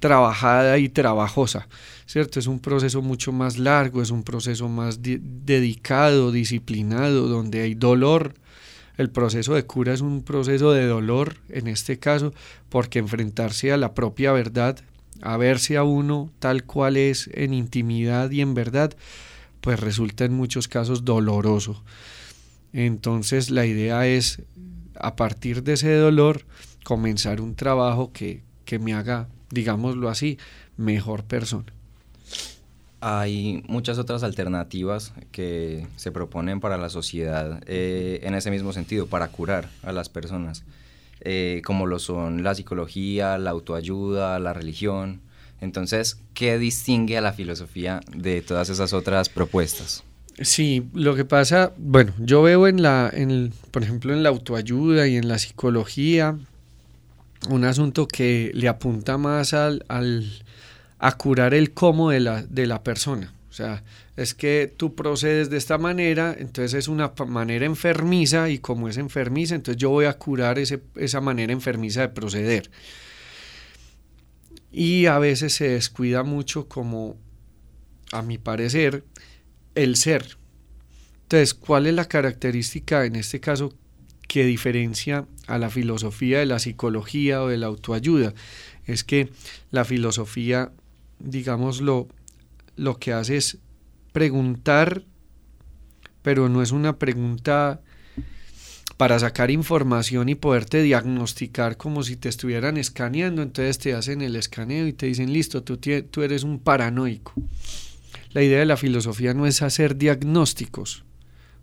trabajada 0.00 0.76
y 0.76 0.90
trabajosa, 0.90 1.66
¿cierto? 2.04 2.38
Es 2.38 2.46
un 2.46 2.60
proceso 2.60 3.00
mucho 3.00 3.32
más 3.32 3.56
largo, 3.56 4.02
es 4.02 4.10
un 4.10 4.22
proceso 4.22 4.68
más 4.68 5.00
dedicado, 5.00 6.30
disciplinado, 6.30 7.26
donde 7.26 7.62
hay 7.62 7.74
dolor, 7.74 8.34
el 8.96 9.10
proceso 9.10 9.54
de 9.54 9.64
cura 9.64 9.92
es 9.92 10.00
un 10.00 10.22
proceso 10.22 10.72
de 10.72 10.86
dolor 10.86 11.36
en 11.48 11.68
este 11.68 11.98
caso, 11.98 12.32
porque 12.68 12.98
enfrentarse 12.98 13.72
a 13.72 13.76
la 13.76 13.94
propia 13.94 14.32
verdad, 14.32 14.78
a 15.22 15.36
verse 15.36 15.76
a 15.76 15.84
uno 15.84 16.30
tal 16.38 16.64
cual 16.64 16.96
es 16.96 17.30
en 17.32 17.54
intimidad 17.54 18.30
y 18.30 18.40
en 18.40 18.54
verdad, 18.54 18.94
pues 19.60 19.80
resulta 19.80 20.24
en 20.24 20.34
muchos 20.34 20.68
casos 20.68 21.04
doloroso. 21.04 21.82
Entonces 22.72 23.50
la 23.50 23.66
idea 23.66 24.06
es, 24.06 24.42
a 24.98 25.16
partir 25.16 25.62
de 25.62 25.74
ese 25.74 25.94
dolor, 25.94 26.44
comenzar 26.84 27.40
un 27.40 27.54
trabajo 27.54 28.12
que, 28.12 28.42
que 28.64 28.78
me 28.78 28.94
haga, 28.94 29.28
digámoslo 29.50 30.08
así, 30.08 30.38
mejor 30.76 31.24
persona. 31.24 31.72
Hay 33.04 33.64
muchas 33.66 33.98
otras 33.98 34.22
alternativas 34.22 35.12
que 35.32 35.88
se 35.96 36.12
proponen 36.12 36.60
para 36.60 36.78
la 36.78 36.88
sociedad 36.88 37.60
eh, 37.66 38.20
en 38.22 38.36
ese 38.36 38.52
mismo 38.52 38.72
sentido, 38.72 39.08
para 39.08 39.26
curar 39.26 39.68
a 39.82 39.90
las 39.90 40.08
personas, 40.08 40.62
eh, 41.20 41.62
como 41.64 41.86
lo 41.86 41.98
son 41.98 42.44
la 42.44 42.54
psicología, 42.54 43.38
la 43.38 43.50
autoayuda, 43.50 44.38
la 44.38 44.52
religión. 44.52 45.20
Entonces, 45.60 46.20
¿qué 46.32 46.58
distingue 46.58 47.18
a 47.18 47.20
la 47.20 47.32
filosofía 47.32 48.02
de 48.16 48.40
todas 48.40 48.68
esas 48.68 48.92
otras 48.92 49.28
propuestas? 49.28 50.04
Sí, 50.40 50.88
lo 50.94 51.16
que 51.16 51.24
pasa, 51.24 51.72
bueno, 51.78 52.12
yo 52.20 52.40
veo 52.40 52.68
en 52.68 52.82
la, 52.82 53.10
en 53.12 53.52
por 53.72 53.82
ejemplo, 53.82 54.12
en 54.12 54.22
la 54.22 54.28
autoayuda 54.28 55.08
y 55.08 55.16
en 55.16 55.26
la 55.26 55.40
psicología 55.40 56.38
un 57.50 57.64
asunto 57.64 58.06
que 58.06 58.52
le 58.54 58.68
apunta 58.68 59.18
más 59.18 59.54
al 59.54 59.84
a 61.02 61.16
curar 61.16 61.52
el 61.52 61.72
cómo 61.74 62.10
de 62.10 62.20
la, 62.20 62.44
de 62.44 62.64
la 62.64 62.84
persona. 62.84 63.34
O 63.50 63.52
sea, 63.52 63.82
es 64.16 64.34
que 64.34 64.72
tú 64.74 64.94
procedes 64.94 65.50
de 65.50 65.58
esta 65.58 65.76
manera, 65.76 66.34
entonces 66.38 66.74
es 66.74 66.86
una 66.86 67.12
manera 67.26 67.66
enfermiza 67.66 68.48
y 68.48 68.60
como 68.60 68.88
es 68.88 68.98
enfermiza, 68.98 69.56
entonces 69.56 69.80
yo 69.80 69.90
voy 69.90 70.04
a 70.04 70.16
curar 70.16 70.60
ese, 70.60 70.80
esa 70.94 71.20
manera 71.20 71.52
enfermiza 71.52 72.02
de 72.02 72.08
proceder. 72.10 72.70
Y 74.70 75.06
a 75.06 75.18
veces 75.18 75.54
se 75.54 75.70
descuida 75.70 76.22
mucho 76.22 76.68
como, 76.68 77.16
a 78.12 78.22
mi 78.22 78.38
parecer, 78.38 79.02
el 79.74 79.96
ser. 79.96 80.38
Entonces, 81.24 81.52
¿cuál 81.52 81.88
es 81.88 81.94
la 81.94 82.04
característica 82.04 83.04
en 83.06 83.16
este 83.16 83.40
caso 83.40 83.74
que 84.28 84.44
diferencia 84.44 85.26
a 85.48 85.58
la 85.58 85.68
filosofía 85.68 86.38
de 86.38 86.46
la 86.46 86.60
psicología 86.60 87.42
o 87.42 87.48
de 87.48 87.58
la 87.58 87.66
autoayuda? 87.66 88.34
Es 88.86 89.02
que 89.02 89.30
la 89.72 89.84
filosofía 89.84 90.70
digámoslo, 91.22 92.08
lo 92.76 92.98
que 92.98 93.12
hace 93.12 93.36
es 93.36 93.58
preguntar, 94.12 95.04
pero 96.22 96.48
no 96.48 96.62
es 96.62 96.72
una 96.72 96.98
pregunta 96.98 97.80
para 98.96 99.18
sacar 99.18 99.50
información 99.50 100.28
y 100.28 100.34
poderte 100.34 100.82
diagnosticar 100.82 101.76
como 101.76 102.02
si 102.02 102.16
te 102.16 102.28
estuvieran 102.28 102.76
escaneando, 102.76 103.42
entonces 103.42 103.78
te 103.78 103.94
hacen 103.94 104.22
el 104.22 104.36
escaneo 104.36 104.86
y 104.86 104.92
te 104.92 105.06
dicen, 105.06 105.32
listo, 105.32 105.62
tú, 105.62 105.78
tú 105.78 106.22
eres 106.22 106.44
un 106.44 106.58
paranoico. 106.60 107.32
La 108.30 108.42
idea 108.42 108.60
de 108.60 108.66
la 108.66 108.76
filosofía 108.76 109.34
no 109.34 109.46
es 109.46 109.62
hacer 109.62 109.96
diagnósticos, 109.96 111.04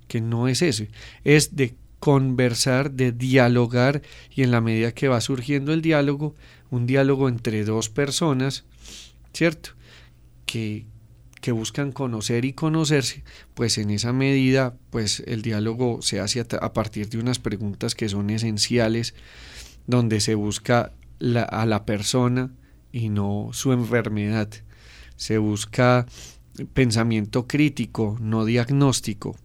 que 0.07 0.21
no 0.21 0.47
es 0.47 0.61
ese, 0.61 0.89
es 1.23 1.55
de 1.55 1.75
conversar, 1.99 2.91
de 2.91 3.11
dialogar 3.11 4.01
y 4.35 4.43
en 4.43 4.51
la 4.51 4.61
medida 4.61 4.91
que 4.91 5.07
va 5.07 5.21
surgiendo 5.21 5.73
el 5.73 5.81
diálogo, 5.81 6.35
un 6.69 6.85
diálogo 6.85 7.29
entre 7.29 7.63
dos 7.63 7.89
personas, 7.89 8.65
¿cierto? 9.33 9.71
Que, 10.45 10.85
que 11.41 11.51
buscan 11.51 11.91
conocer 11.91 12.45
y 12.45 12.53
conocerse, 12.53 13.23
pues 13.53 13.77
en 13.77 13.89
esa 13.89 14.13
medida, 14.13 14.75
pues 14.89 15.23
el 15.25 15.41
diálogo 15.41 16.01
se 16.01 16.19
hace 16.19 16.41
a, 16.41 16.73
partir 16.73 17.09
de 17.09 17.19
unas 17.19 17.39
preguntas 17.39 17.95
que 17.95 18.09
son 18.09 18.29
esenciales, 18.29 19.13
donde 19.87 20.19
se 20.19 20.35
busca 20.35 20.91
a 21.49 21.65
la 21.65 21.85
persona 21.85 22.51
y 22.91 23.09
no 23.09 23.49
su 23.53 23.71
enfermedad. 23.71 24.49
Se 25.15 25.37
busca 25.37 26.05
pensamiento 26.73 27.47
crítico, 27.47 28.17
no 28.19 28.45
diagnóstico. 28.45 29.37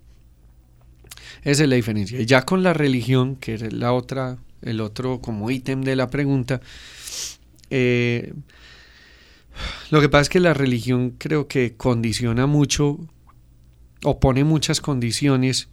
Esa 1.42 1.64
es 1.64 1.68
la 1.68 1.76
diferencia. 1.76 2.20
Ya 2.22 2.42
con 2.42 2.62
la 2.62 2.72
religión, 2.72 3.36
que 3.36 3.54
es 3.54 3.72
la 3.72 3.92
otra, 3.92 4.38
el 4.62 4.80
otro 4.80 5.20
como 5.20 5.50
ítem 5.50 5.82
de 5.82 5.96
la 5.96 6.08
pregunta, 6.08 6.60
eh, 7.70 8.32
lo 9.90 10.00
que 10.00 10.08
pasa 10.08 10.22
es 10.22 10.28
que 10.28 10.40
la 10.40 10.54
religión 10.54 11.14
creo 11.18 11.48
que 11.48 11.76
condiciona 11.76 12.46
mucho 12.46 12.98
o 14.02 14.20
pone 14.20 14.44
muchas 14.44 14.80
condiciones 14.80 15.68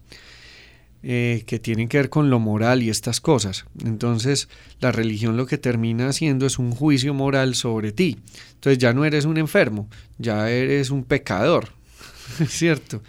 eh, 1.04 1.42
que 1.48 1.58
tienen 1.58 1.88
que 1.88 1.96
ver 1.96 2.10
con 2.10 2.30
lo 2.30 2.38
moral 2.38 2.82
y 2.82 2.88
estas 2.88 3.20
cosas. 3.20 3.64
Entonces 3.84 4.48
la 4.80 4.92
religión 4.92 5.36
lo 5.36 5.46
que 5.46 5.58
termina 5.58 6.08
haciendo 6.08 6.46
es 6.46 6.60
un 6.60 6.70
juicio 6.70 7.12
moral 7.12 7.56
sobre 7.56 7.90
ti. 7.90 8.18
Entonces 8.54 8.78
ya 8.78 8.92
no 8.92 9.04
eres 9.04 9.24
un 9.24 9.36
enfermo, 9.36 9.88
ya 10.18 10.48
eres 10.48 10.90
un 10.90 11.02
pecador, 11.02 11.70
¿cierto? 12.48 13.02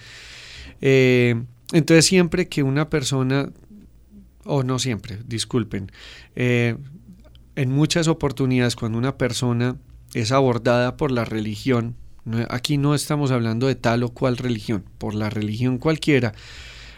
Eh, 0.81 1.41
entonces 1.71 2.05
siempre 2.05 2.47
que 2.47 2.63
una 2.63 2.89
persona, 2.89 3.51
o 4.43 4.63
no 4.63 4.79
siempre, 4.79 5.19
disculpen, 5.27 5.91
eh, 6.35 6.75
en 7.55 7.71
muchas 7.71 8.07
oportunidades 8.07 8.75
cuando 8.75 8.97
una 8.97 9.17
persona 9.17 9.77
es 10.13 10.31
abordada 10.31 10.97
por 10.97 11.11
la 11.11 11.25
religión, 11.25 11.95
aquí 12.49 12.77
no 12.77 12.95
estamos 12.95 13.31
hablando 13.31 13.67
de 13.67 13.75
tal 13.75 14.03
o 14.03 14.09
cual 14.09 14.37
religión, 14.37 14.85
por 14.97 15.13
la 15.13 15.29
religión 15.29 15.77
cualquiera, 15.77 16.33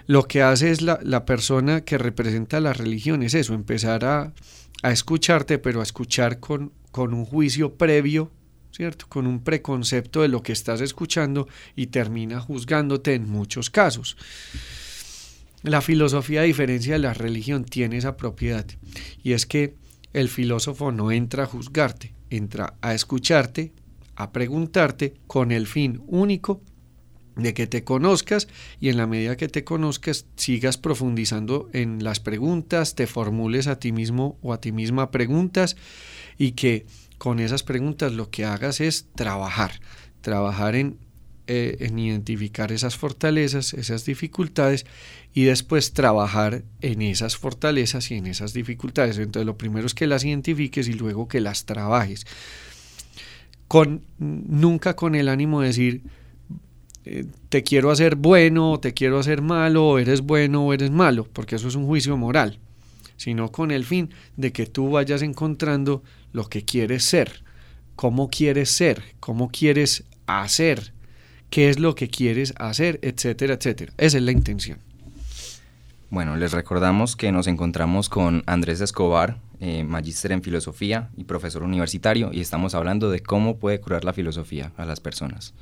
lo 0.07 0.27
que 0.27 0.41
hace 0.41 0.71
es 0.71 0.81
la, 0.81 0.99
la 1.01 1.25
persona 1.25 1.81
que 1.81 1.97
representa 1.97 2.59
la 2.59 2.73
religión, 2.73 3.23
es 3.23 3.33
eso, 3.33 3.53
empezar 3.53 4.05
a, 4.05 4.33
escucharte, 4.83 5.57
pero 5.57 5.79
a 5.79 5.83
escuchar 5.83 6.39
con, 6.39 6.71
con 6.91 7.13
un 7.15 7.25
juicio 7.25 7.73
previo, 7.73 8.31
¿cierto? 8.71 9.07
Con 9.09 9.25
un 9.25 9.43
preconcepto 9.43 10.21
de 10.21 10.27
lo 10.27 10.43
que 10.43 10.51
estás 10.51 10.81
escuchando 10.81 11.47
y 11.75 11.87
termina 11.87 12.39
juzgándote 12.39 13.15
en 13.15 13.27
muchos 13.27 13.71
casos. 13.71 14.15
La 15.63 15.81
filosofía, 15.81 16.41
a 16.41 16.43
diferencia 16.43 16.93
de 16.93 16.99
la 16.99 17.15
religión, 17.15 17.63
tiene 17.63 17.97
esa 17.97 18.15
propiedad 18.15 18.65
y 19.23 19.31
es 19.31 19.47
que 19.47 19.73
el 20.13 20.29
filósofo 20.29 20.91
no 20.91 21.11
entra 21.11 21.43
a 21.43 21.47
juzgarte, 21.47 22.13
entra 22.29 22.75
a 22.81 22.93
escucharte, 22.93 23.73
a 24.15 24.31
preguntarte 24.31 25.15
con 25.27 25.51
el 25.51 25.67
fin 25.67 26.01
único 26.07 26.61
de 27.35 27.53
que 27.53 27.67
te 27.67 27.83
conozcas 27.83 28.47
y 28.79 28.89
en 28.89 28.97
la 28.97 29.07
medida 29.07 29.35
que 29.35 29.49
te 29.49 29.63
conozcas 29.63 30.25
sigas 30.35 30.77
profundizando 30.77 31.69
en 31.73 32.03
las 32.03 32.19
preguntas, 32.19 32.95
te 32.95 33.07
formules 33.07 33.67
a 33.67 33.77
ti 33.77 33.91
mismo 33.91 34.37
o 34.41 34.53
a 34.53 34.61
ti 34.61 34.71
misma 34.71 35.11
preguntas 35.11 35.75
y 36.37 36.53
que 36.53 36.85
con 37.17 37.39
esas 37.39 37.63
preguntas 37.63 38.13
lo 38.13 38.29
que 38.29 38.45
hagas 38.45 38.79
es 38.81 39.07
trabajar, 39.15 39.79
trabajar 40.21 40.75
en, 40.75 40.97
eh, 41.47 41.77
en 41.81 41.99
identificar 41.99 42.71
esas 42.71 42.97
fortalezas, 42.97 43.75
esas 43.75 44.03
dificultades 44.03 44.85
y 45.33 45.43
después 45.43 45.93
trabajar 45.93 46.63
en 46.81 47.03
esas 47.03 47.37
fortalezas 47.37 48.09
y 48.09 48.15
en 48.15 48.25
esas 48.25 48.53
dificultades. 48.53 49.19
Entonces 49.19 49.45
lo 49.45 49.55
primero 49.55 49.85
es 49.85 49.93
que 49.93 50.07
las 50.07 50.25
identifiques 50.25 50.87
y 50.87 50.93
luego 50.93 51.27
que 51.27 51.41
las 51.41 51.65
trabajes. 51.65 52.25
Con, 53.67 54.01
nunca 54.17 54.95
con 54.95 55.13
el 55.13 55.29
ánimo 55.29 55.61
de 55.61 55.67
decir, 55.67 56.01
eh, 57.05 57.25
te 57.49 57.61
quiero 57.61 57.91
hacer 57.91 58.15
bueno, 58.15 58.79
te 58.79 58.95
quiero 58.95 59.19
hacer 59.19 59.43
malo, 59.43 59.99
eres 59.99 60.21
bueno 60.21 60.65
o 60.65 60.73
eres 60.73 60.89
malo, 60.89 61.27
porque 61.31 61.57
eso 61.57 61.67
es 61.67 61.75
un 61.75 61.85
juicio 61.85 62.17
moral, 62.17 62.57
sino 63.17 63.51
con 63.51 63.69
el 63.69 63.85
fin 63.85 64.09
de 64.35 64.51
que 64.51 64.65
tú 64.65 64.89
vayas 64.89 65.21
encontrando 65.21 66.01
lo 66.33 66.49
que 66.49 66.65
quieres 66.65 67.03
ser, 67.03 67.43
cómo 67.95 68.31
quieres 68.31 68.71
ser, 68.71 69.03
cómo 69.19 69.49
quieres 69.49 70.05
hacer, 70.25 70.94
qué 71.55 71.69
es 71.69 71.79
lo 71.79 71.95
que 71.95 72.09
quieres 72.09 72.53
hacer, 72.57 72.99
etcétera, 73.01 73.53
etcétera. 73.53 73.93
Esa 73.97 74.17
es 74.17 74.23
la 74.23 74.33
intención. 74.33 74.77
Bueno, 76.09 76.35
les 76.35 76.51
recordamos 76.51 77.15
que 77.15 77.31
nos 77.31 77.47
encontramos 77.47 78.09
con 78.09 78.43
Andrés 78.45 78.81
Escobar, 78.81 79.37
eh, 79.61 79.85
magíster 79.85 80.33
en 80.33 80.43
filosofía 80.43 81.11
y 81.15 81.23
profesor 81.23 81.63
universitario, 81.63 82.29
y 82.33 82.41
estamos 82.41 82.75
hablando 82.75 83.09
de 83.09 83.21
cómo 83.21 83.55
puede 83.55 83.79
curar 83.79 84.03
la 84.03 84.11
filosofía 84.11 84.73
a 84.75 84.83
las 84.83 84.99
personas. 84.99 85.53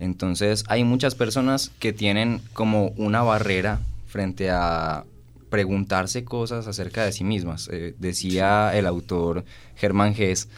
Entonces, 0.00 0.64
hay 0.66 0.82
muchas 0.82 1.14
personas 1.14 1.70
que 1.78 1.92
tienen 1.92 2.40
como 2.52 2.88
una 2.96 3.22
barrera 3.22 3.78
frente 4.08 4.50
a 4.50 5.04
preguntarse 5.48 6.24
cosas 6.24 6.66
acerca 6.66 7.04
de 7.04 7.12
sí 7.12 7.22
mismas. 7.22 7.68
Eh, 7.72 7.94
decía 8.00 8.76
el 8.76 8.84
autor 8.84 9.44
Germán 9.76 10.16
Gess 10.16 10.48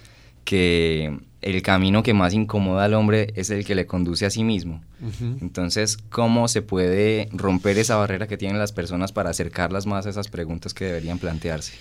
que 0.47 1.19
el 1.43 1.61
camino 1.61 2.03
que 2.03 2.15
más 2.15 2.33
incomoda 2.33 2.85
al 2.85 2.95
hombre 2.95 3.33
es 3.35 3.51
el 3.51 3.65
que 3.65 3.75
le 3.75 3.85
conduce 3.85 4.25
a 4.25 4.31
sí 4.31 4.45
mismo. 4.45 4.83
Entonces, 5.43 5.99
¿cómo 6.09 6.49
se 6.49 6.63
puede 6.63 7.29
romper 7.33 7.77
esa 7.79 7.97
barrera 7.97 8.27
que 8.27 8.39
tienen 8.39 8.59
las 8.59 8.73
personas 8.73 9.13
para 9.13 9.31
acercarlas 9.31 9.87
más 9.87 10.07
a 10.07 10.11
esas 10.11 10.29
preguntas 10.29 10.73
que 10.73 10.87
deberían 10.87 11.19
plantearse? 11.19 11.75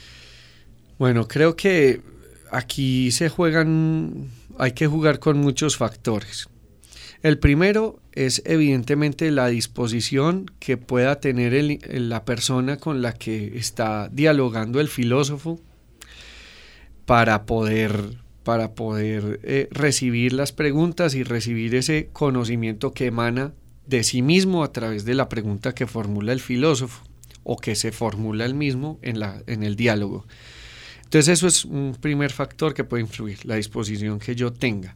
Bueno, 0.98 1.28
creo 1.28 1.56
que 1.56 2.02
aquí 2.52 3.12
se 3.12 3.30
juegan, 3.30 4.30
hay 4.58 4.74
que 4.74 4.88
jugar 4.88 5.20
con 5.20 5.38
muchos 5.38 5.78
factores. 5.78 6.50
El 7.22 7.38
primero 7.40 8.00
es 8.14 8.42
evidentemente 8.46 9.30
la 9.32 9.48
disposición 9.48 10.52
que 10.60 10.78
pueda 10.78 11.20
tener 11.20 11.80
la 11.92 12.26
persona 12.26 12.78
con 12.78 13.02
la 13.02 13.14
que 13.14 13.58
está 13.58 14.10
dialogando 14.12 14.80
el 14.80 14.90
filósofo 14.90 15.60
para 17.06 17.46
poder 17.46 18.25
para 18.46 18.76
poder 18.76 19.40
eh, 19.44 19.68
recibir 19.72 20.32
las 20.32 20.52
preguntas 20.52 21.16
y 21.16 21.24
recibir 21.24 21.74
ese 21.74 22.10
conocimiento 22.14 22.94
que 22.94 23.08
emana 23.08 23.54
de 23.88 24.04
sí 24.04 24.22
mismo 24.22 24.64
a 24.64 24.72
través 24.72 25.04
de 25.04 25.16
la 25.16 25.30
pregunta 25.30 25.74
que 25.74 25.88
formula 25.88 26.32
el 26.32 26.40
filósofo 26.40 27.04
o 27.44 27.58
que 27.58 27.74
se 27.74 27.92
formula 27.92 28.46
el 28.46 28.54
mismo 28.54 29.00
en, 29.02 29.20
la, 29.20 29.42
en 29.48 29.64
el 29.64 29.76
diálogo. 29.76 30.28
Entonces 31.06 31.30
eso 31.40 31.48
es 31.48 31.66
un 31.66 31.98
primer 32.00 32.32
factor 32.32 32.76
que 32.76 32.84
puede 32.84 33.02
influir, 33.02 33.44
la 33.46 33.56
disposición 33.56 34.20
que 34.20 34.36
yo 34.36 34.54
tenga. 34.54 34.96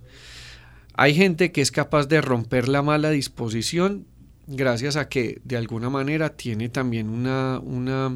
Hay 0.94 1.16
gente 1.16 1.52
que 1.52 1.62
es 1.62 1.72
capaz 1.72 2.06
de 2.06 2.22
romper 2.22 2.70
la 2.70 2.84
mala 2.84 3.10
disposición 3.10 4.06
gracias 4.46 4.96
a 4.96 5.10
que 5.10 5.42
de 5.44 5.58
alguna 5.58 5.90
manera 5.90 6.36
tiene 6.36 6.70
también 6.70 7.10
una, 7.10 7.60
una, 7.64 8.16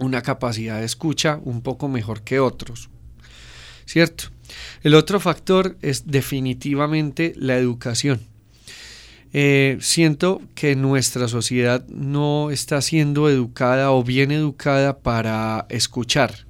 una 0.00 0.22
capacidad 0.22 0.80
de 0.80 0.86
escucha 0.86 1.38
un 1.44 1.62
poco 1.62 1.88
mejor 1.88 2.22
que 2.22 2.40
otros. 2.40 2.90
¿Cierto? 3.84 4.30
El 4.82 4.94
otro 4.94 5.20
factor 5.20 5.76
es 5.82 6.06
definitivamente 6.06 7.32
la 7.36 7.56
educación. 7.56 8.20
Eh, 9.32 9.78
siento 9.80 10.42
que 10.54 10.74
nuestra 10.74 11.28
sociedad 11.28 11.86
no 11.88 12.50
está 12.50 12.82
siendo 12.82 13.28
educada 13.28 13.92
o 13.92 14.02
bien 14.02 14.32
educada 14.32 14.98
para 14.98 15.66
escuchar. 15.68 16.46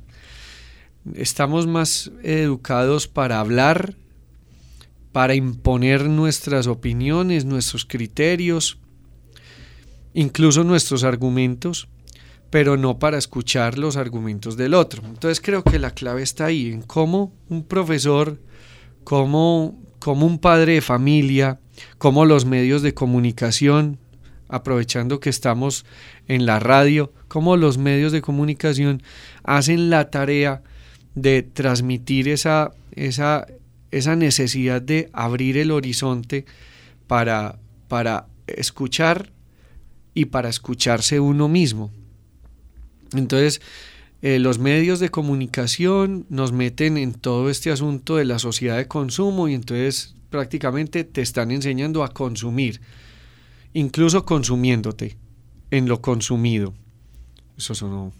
Estamos 1.15 1.67
más 1.67 2.11
educados 2.23 3.07
para 3.07 3.41
hablar, 3.41 3.95
para 5.13 5.35
imponer 5.35 6.09
nuestras 6.09 6.67
opiniones, 6.67 7.45
nuestros 7.45 7.85
criterios, 7.85 8.79
incluso 10.15 10.65
nuestros 10.65 11.05
argumentos, 11.05 11.89
pero 12.51 12.77
no 12.77 12.99
para 12.99 13.17
escuchar 13.17 13.79
los 13.79 13.97
argumentos 13.97 14.57
del 14.57 14.75
otro. 14.75 15.03
Entonces 15.07 15.41
creo 15.41 15.63
que 15.63 15.79
la 15.79 15.93
clave 15.93 16.23
está 16.23 16.47
ahí, 16.47 16.73
en 16.73 16.83
cómo 16.83 17.33
un 17.49 17.65
profesor, 17.65 18.39
cómo, 19.05 19.79
cómo 20.01 20.27
un 20.27 20.39
padre 20.39 20.75
de 20.75 20.81
familia, 20.81 21.61
cómo 21.99 22.25
los 22.25 22.45
medios 22.45 22.83
de 22.83 22.93
comunicación, 22.93 23.99
aprovechando 24.49 25.21
que 25.21 25.31
estamos 25.31 25.87
en 26.27 26.45
la 26.45 26.59
radio, 26.59 27.13
cómo 27.29 27.57
los 27.57 27.79
medios 27.79 28.11
de 28.11 28.21
comunicación 28.21 29.03
hacen 29.45 29.89
la 29.89 30.11
tarea 30.11 30.63
de 31.15 31.43
transmitir 31.43 32.29
esa, 32.29 32.73
esa, 32.93 33.47
esa 33.93 34.17
necesidad 34.17 34.83
de 34.83 35.09
abrir 35.13 35.57
el 35.57 35.71
horizonte 35.71 36.47
para, 37.07 37.61
para 37.87 38.27
escuchar 38.49 39.31
y 40.15 40.27
para 40.27 40.49
escucharse 40.49 41.21
uno 41.21 41.49
mismo. 41.49 41.93
Entonces, 43.15 43.61
eh, 44.23 44.39
los 44.39 44.59
medios 44.59 45.01
de 45.01 45.09
comunicación 45.09 46.27
nos 46.29 46.53
meten 46.53 46.99
en 46.99 47.15
todo 47.15 47.49
este 47.49 47.71
asunto 47.71 48.17
de 48.17 48.27
la 48.27 48.39
sociedad 48.39 48.77
de 48.77 48.87
consumo 48.87 49.49
y 49.49 49.55
entonces 49.55 50.15
prácticamente 50.29 51.05
te 51.05 51.23
están 51.23 51.51
enseñando 51.51 52.05
a 52.05 52.13
consumir, 52.13 52.81
incluso 53.73 54.25
consumiéndote 54.25 55.17
en 55.71 55.89
lo 55.89 56.03
consumido. 56.03 56.75
Eso 57.57 57.75
sonó. 57.75 58.13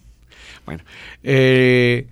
Bueno, 0.65 0.85
eh, 1.23 2.07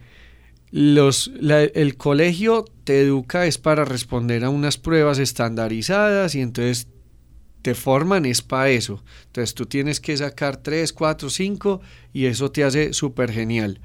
los, 0.70 1.30
el 1.40 1.96
colegio 1.96 2.66
te 2.84 3.00
educa 3.00 3.46
es 3.46 3.56
para 3.56 3.84
responder 3.84 4.44
a 4.44 4.50
unas 4.50 4.76
pruebas 4.76 5.18
estandarizadas 5.18 6.34
y 6.34 6.42
entonces 6.42 6.88
te 7.68 7.74
forman 7.74 8.24
es 8.24 8.40
para 8.40 8.70
eso. 8.70 9.04
Entonces 9.26 9.54
tú 9.54 9.66
tienes 9.66 10.00
que 10.00 10.16
sacar 10.16 10.56
3, 10.56 10.90
4, 10.90 11.28
5 11.28 11.82
y 12.14 12.24
eso 12.24 12.50
te 12.50 12.64
hace 12.64 12.94
súper 12.94 13.30
genial. 13.30 13.78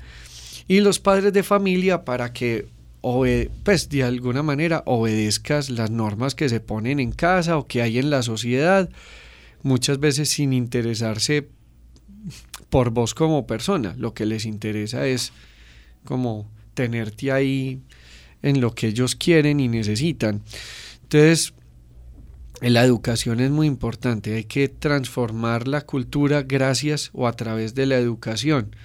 Y 0.70 0.80
los 0.80 1.00
padres 1.00 1.34
de 1.34 1.44
familia 1.44 2.06
para 2.06 2.32
que 2.32 2.70
pues 3.02 3.90
de 3.90 4.04
alguna 4.04 4.42
manera 4.42 4.84
obedezcas 4.86 5.70
las 5.70 5.92
normas 5.92 6.34
que 6.34 6.48
se 6.48 6.62
ponen 6.62 7.02
en 7.02 7.12
casa 7.12 7.58
o 7.58 7.68
que 7.68 7.82
hay 7.82 8.00
en 8.00 8.10
la 8.10 8.24
sociedad, 8.24 8.90
muchas 9.64 10.00
veces 10.00 10.30
sin 10.30 10.54
interesarse 10.54 11.50
por 12.70 12.92
vos 12.92 13.14
como 13.14 13.46
persona. 13.46 13.96
Lo 13.98 14.14
que 14.14 14.26
les 14.26 14.46
interesa 14.46 15.06
es 15.08 15.34
como 16.06 16.50
tenerte 16.74 17.34
ahí 17.34 17.82
en 18.42 18.62
lo 18.62 18.74
que 18.74 18.88
ellos 18.88 19.18
quieren 19.18 19.60
y 19.60 19.68
necesitan. 19.68 20.42
Entonces, 21.02 21.54
la 22.70 22.84
educación 22.84 23.40
es 23.42 23.52
muy 23.52 23.68
importante, 23.68 24.36
hay 24.36 24.46
que 24.46 24.70
transformar 24.70 25.68
la 25.68 25.82
cultura 25.82 26.44
gracias 26.44 27.10
o 27.14 27.28
a 27.28 27.34
través 27.34 27.76
de 27.76 27.86
la 27.86 27.98
educación. 27.98 28.76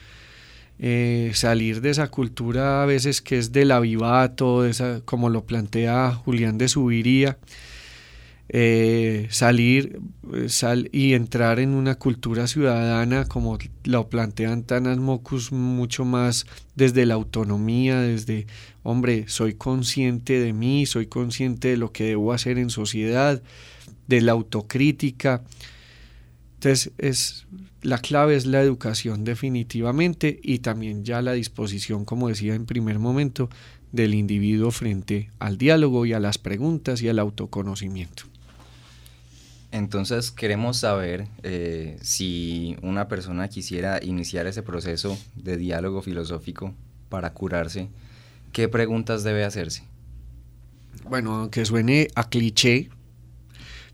Eh, 0.81 1.33
salir 1.35 1.81
de 1.81 1.91
esa 1.91 2.09
cultura 2.09 2.83
a 2.83 2.87
veces 2.87 3.21
que 3.21 3.39
es 3.39 3.53
del 3.53 3.73
avivato, 3.73 4.65
esa, 4.65 5.01
como 5.05 5.29
lo 5.29 5.45
plantea 5.45 6.13
Julián 6.13 6.57
de 6.59 6.69
Subiría, 6.69 7.39
eh, 8.51 9.27
salir 9.31 10.01
eh, 10.33 10.89
y 10.91 11.13
entrar 11.13 11.61
en 11.61 11.75
una 11.75 11.97
cultura 11.97 12.47
ciudadana 12.47 13.27
como 13.27 13.59
lo 13.85 14.09
plantean 14.09 14.63
Tanas 14.63 14.97
Mocus 14.97 15.53
mucho 15.53 16.07
más 16.07 16.47
desde 16.75 17.05
la 17.05 17.15
autonomía, 17.15 18.01
desde, 18.01 18.47
hombre, 18.83 19.25
soy 19.29 19.53
consciente 19.55 20.41
de 20.41 20.55
mí, 20.55 20.87
soy 20.87 21.07
consciente 21.07 21.69
de 21.69 21.77
lo 21.77 21.93
que 21.93 22.05
debo 22.05 22.33
hacer 22.33 22.57
en 22.57 22.71
sociedad, 22.71 23.43
de 24.07 24.21
la 24.23 24.33
autocrítica. 24.33 25.43
Entonces, 26.55 26.93
es, 26.97 27.47
la 27.83 27.99
clave 27.99 28.35
es 28.35 28.47
la 28.47 28.63
educación 28.63 29.25
definitivamente 29.25 30.41
y 30.43 30.61
también 30.61 31.05
ya 31.05 31.21
la 31.21 31.33
disposición, 31.33 32.07
como 32.07 32.29
decía 32.29 32.55
en 32.55 32.65
primer 32.65 32.99
momento, 32.99 33.51
del 33.93 34.15
individuo 34.15 34.71
frente 34.71 35.31
al 35.39 35.59
diálogo 35.59 36.07
y 36.07 36.15
a 36.15 36.21
las 36.21 36.39
preguntas 36.39 37.03
y 37.03 37.09
al 37.09 37.19
autoconocimiento. 37.19 38.25
Entonces 39.71 40.31
queremos 40.31 40.79
saber 40.79 41.29
eh, 41.43 41.99
si 42.01 42.77
una 42.83 43.09
persona 43.09 43.49
quisiera 43.49 44.03
iniciar 44.03 44.47
ese 44.47 44.63
proceso 44.63 45.19
de 45.35 45.57
diálogo 45.59 46.01
filosófico 46.01 46.75
para 47.11 47.35
curarse, 47.35 47.89
¿qué 48.53 48.69
preguntas 48.69 49.25
debe 49.25 49.45
hacerse? 49.45 49.85
Bueno, 51.09 51.35
aunque 51.35 51.65
suene 51.67 52.09
a 52.15 52.29
cliché, 52.29 52.89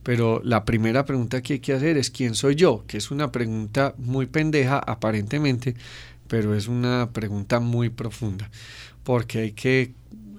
pero 0.04 0.40
la 0.44 0.64
primera 0.64 1.04
pregunta 1.04 1.42
que 1.42 1.54
hay 1.54 1.58
que 1.60 1.72
hacer 1.72 1.96
es 1.96 2.10
¿quién 2.10 2.34
soy 2.34 2.54
yo? 2.54 2.84
Que 2.86 2.98
es 2.98 3.10
una 3.10 3.32
pregunta 3.32 3.94
muy 3.98 4.26
pendeja 4.26 4.78
aparentemente, 4.78 5.74
pero 6.28 6.54
es 6.54 6.68
una 6.68 7.10
pregunta 7.12 7.58
muy 7.58 7.90
profunda, 7.90 8.48
porque 9.02 9.38
hay 9.40 9.52
que, 9.52 9.92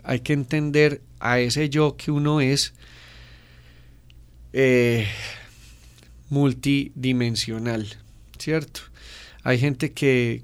hay 0.04 0.22
que 0.22 0.34
entender 0.34 1.02
a 1.20 1.40
ese 1.40 1.70
yo 1.70 1.98
que 1.98 2.12
uno 2.12 2.40
es 2.40 2.74
eh, 4.58 5.06
multidimensional, 6.30 7.88
¿cierto? 8.40 8.80
Hay 9.44 9.60
gente 9.60 9.92
que 9.92 10.44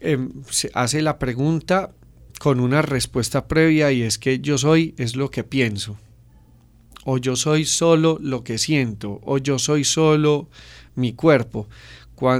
em, 0.00 0.30
se 0.50 0.70
hace 0.74 1.00
la 1.00 1.18
pregunta 1.18 1.92
con 2.40 2.58
una 2.58 2.82
respuesta 2.82 3.46
previa 3.46 3.92
y 3.92 4.02
es 4.02 4.18
que 4.18 4.40
yo 4.40 4.58
soy 4.58 4.94
es 4.98 5.14
lo 5.14 5.30
que 5.30 5.44
pienso 5.44 5.96
o 7.04 7.18
yo 7.18 7.36
soy 7.36 7.64
solo 7.64 8.18
lo 8.20 8.44
que 8.44 8.58
siento, 8.58 9.20
o 9.24 9.38
yo 9.38 9.58
soy 9.58 9.84
solo 9.84 10.48
mi 10.94 11.12
cuerpo, 11.12 11.68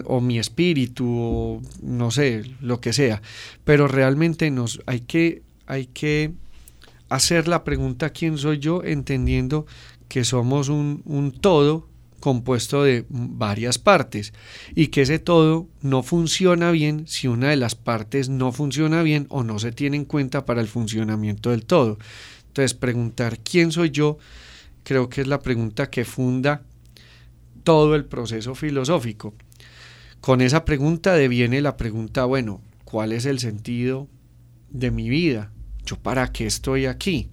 o 0.04 0.20
mi 0.20 0.38
espíritu, 0.38 1.06
o 1.08 1.62
no 1.82 2.10
sé, 2.12 2.44
lo 2.60 2.80
que 2.80 2.92
sea. 2.92 3.20
Pero 3.64 3.88
realmente 3.88 4.50
nos, 4.50 4.80
hay, 4.86 5.00
que, 5.00 5.42
hay 5.66 5.86
que 5.86 6.32
hacer 7.08 7.48
la 7.48 7.64
pregunta 7.64 8.10
¿quién 8.10 8.38
soy 8.38 8.58
yo? 8.58 8.84
entendiendo 8.84 9.66
que 10.12 10.24
somos 10.24 10.68
un, 10.68 11.34
todo 11.40 11.88
compuesto 12.20 12.84
de 12.84 13.06
varias 13.08 13.78
partes 13.78 14.34
y 14.74 14.88
que 14.88 15.00
ese 15.00 15.18
todo 15.18 15.68
no 15.80 16.02
funciona 16.02 16.70
bien 16.70 17.06
si 17.06 17.28
una 17.28 17.48
de 17.48 17.56
las 17.56 17.76
partes 17.76 18.28
no 18.28 18.52
funciona 18.52 19.02
bien 19.02 19.26
o 19.30 19.42
no 19.42 19.58
se 19.58 19.72
tiene 19.72 19.96
en 19.96 20.04
cuenta 20.04 20.44
para 20.44 20.60
el 20.60 20.68
funcionamiento 20.68 21.48
del 21.48 21.64
todo. 21.64 21.96
Entonces 22.48 22.74
preguntar 22.74 23.38
quién 23.38 23.72
soy 23.72 23.90
yo 23.90 24.18
creo 24.82 25.08
que 25.08 25.22
es 25.22 25.28
la 25.28 25.40
pregunta 25.40 25.88
que 25.88 26.04
funda 26.04 26.60
todo 27.64 27.94
el 27.94 28.04
proceso 28.04 28.54
filosófico. 28.54 29.32
con 30.20 30.42
esa 30.42 30.66
pregunta 30.66 31.14
deviene 31.14 31.62
la 31.62 31.78
pregunta, 31.78 32.26
bueno, 32.26 32.60
¿cuál 32.84 33.12
es 33.12 33.24
el 33.24 33.38
sentido 33.38 34.08
de 34.68 34.90
mi 34.90 35.08
vida? 35.08 35.52
¿Yo 35.86 35.96
para 35.96 36.32
qué 36.32 36.44
estoy 36.46 36.84
aquí? 36.84 37.30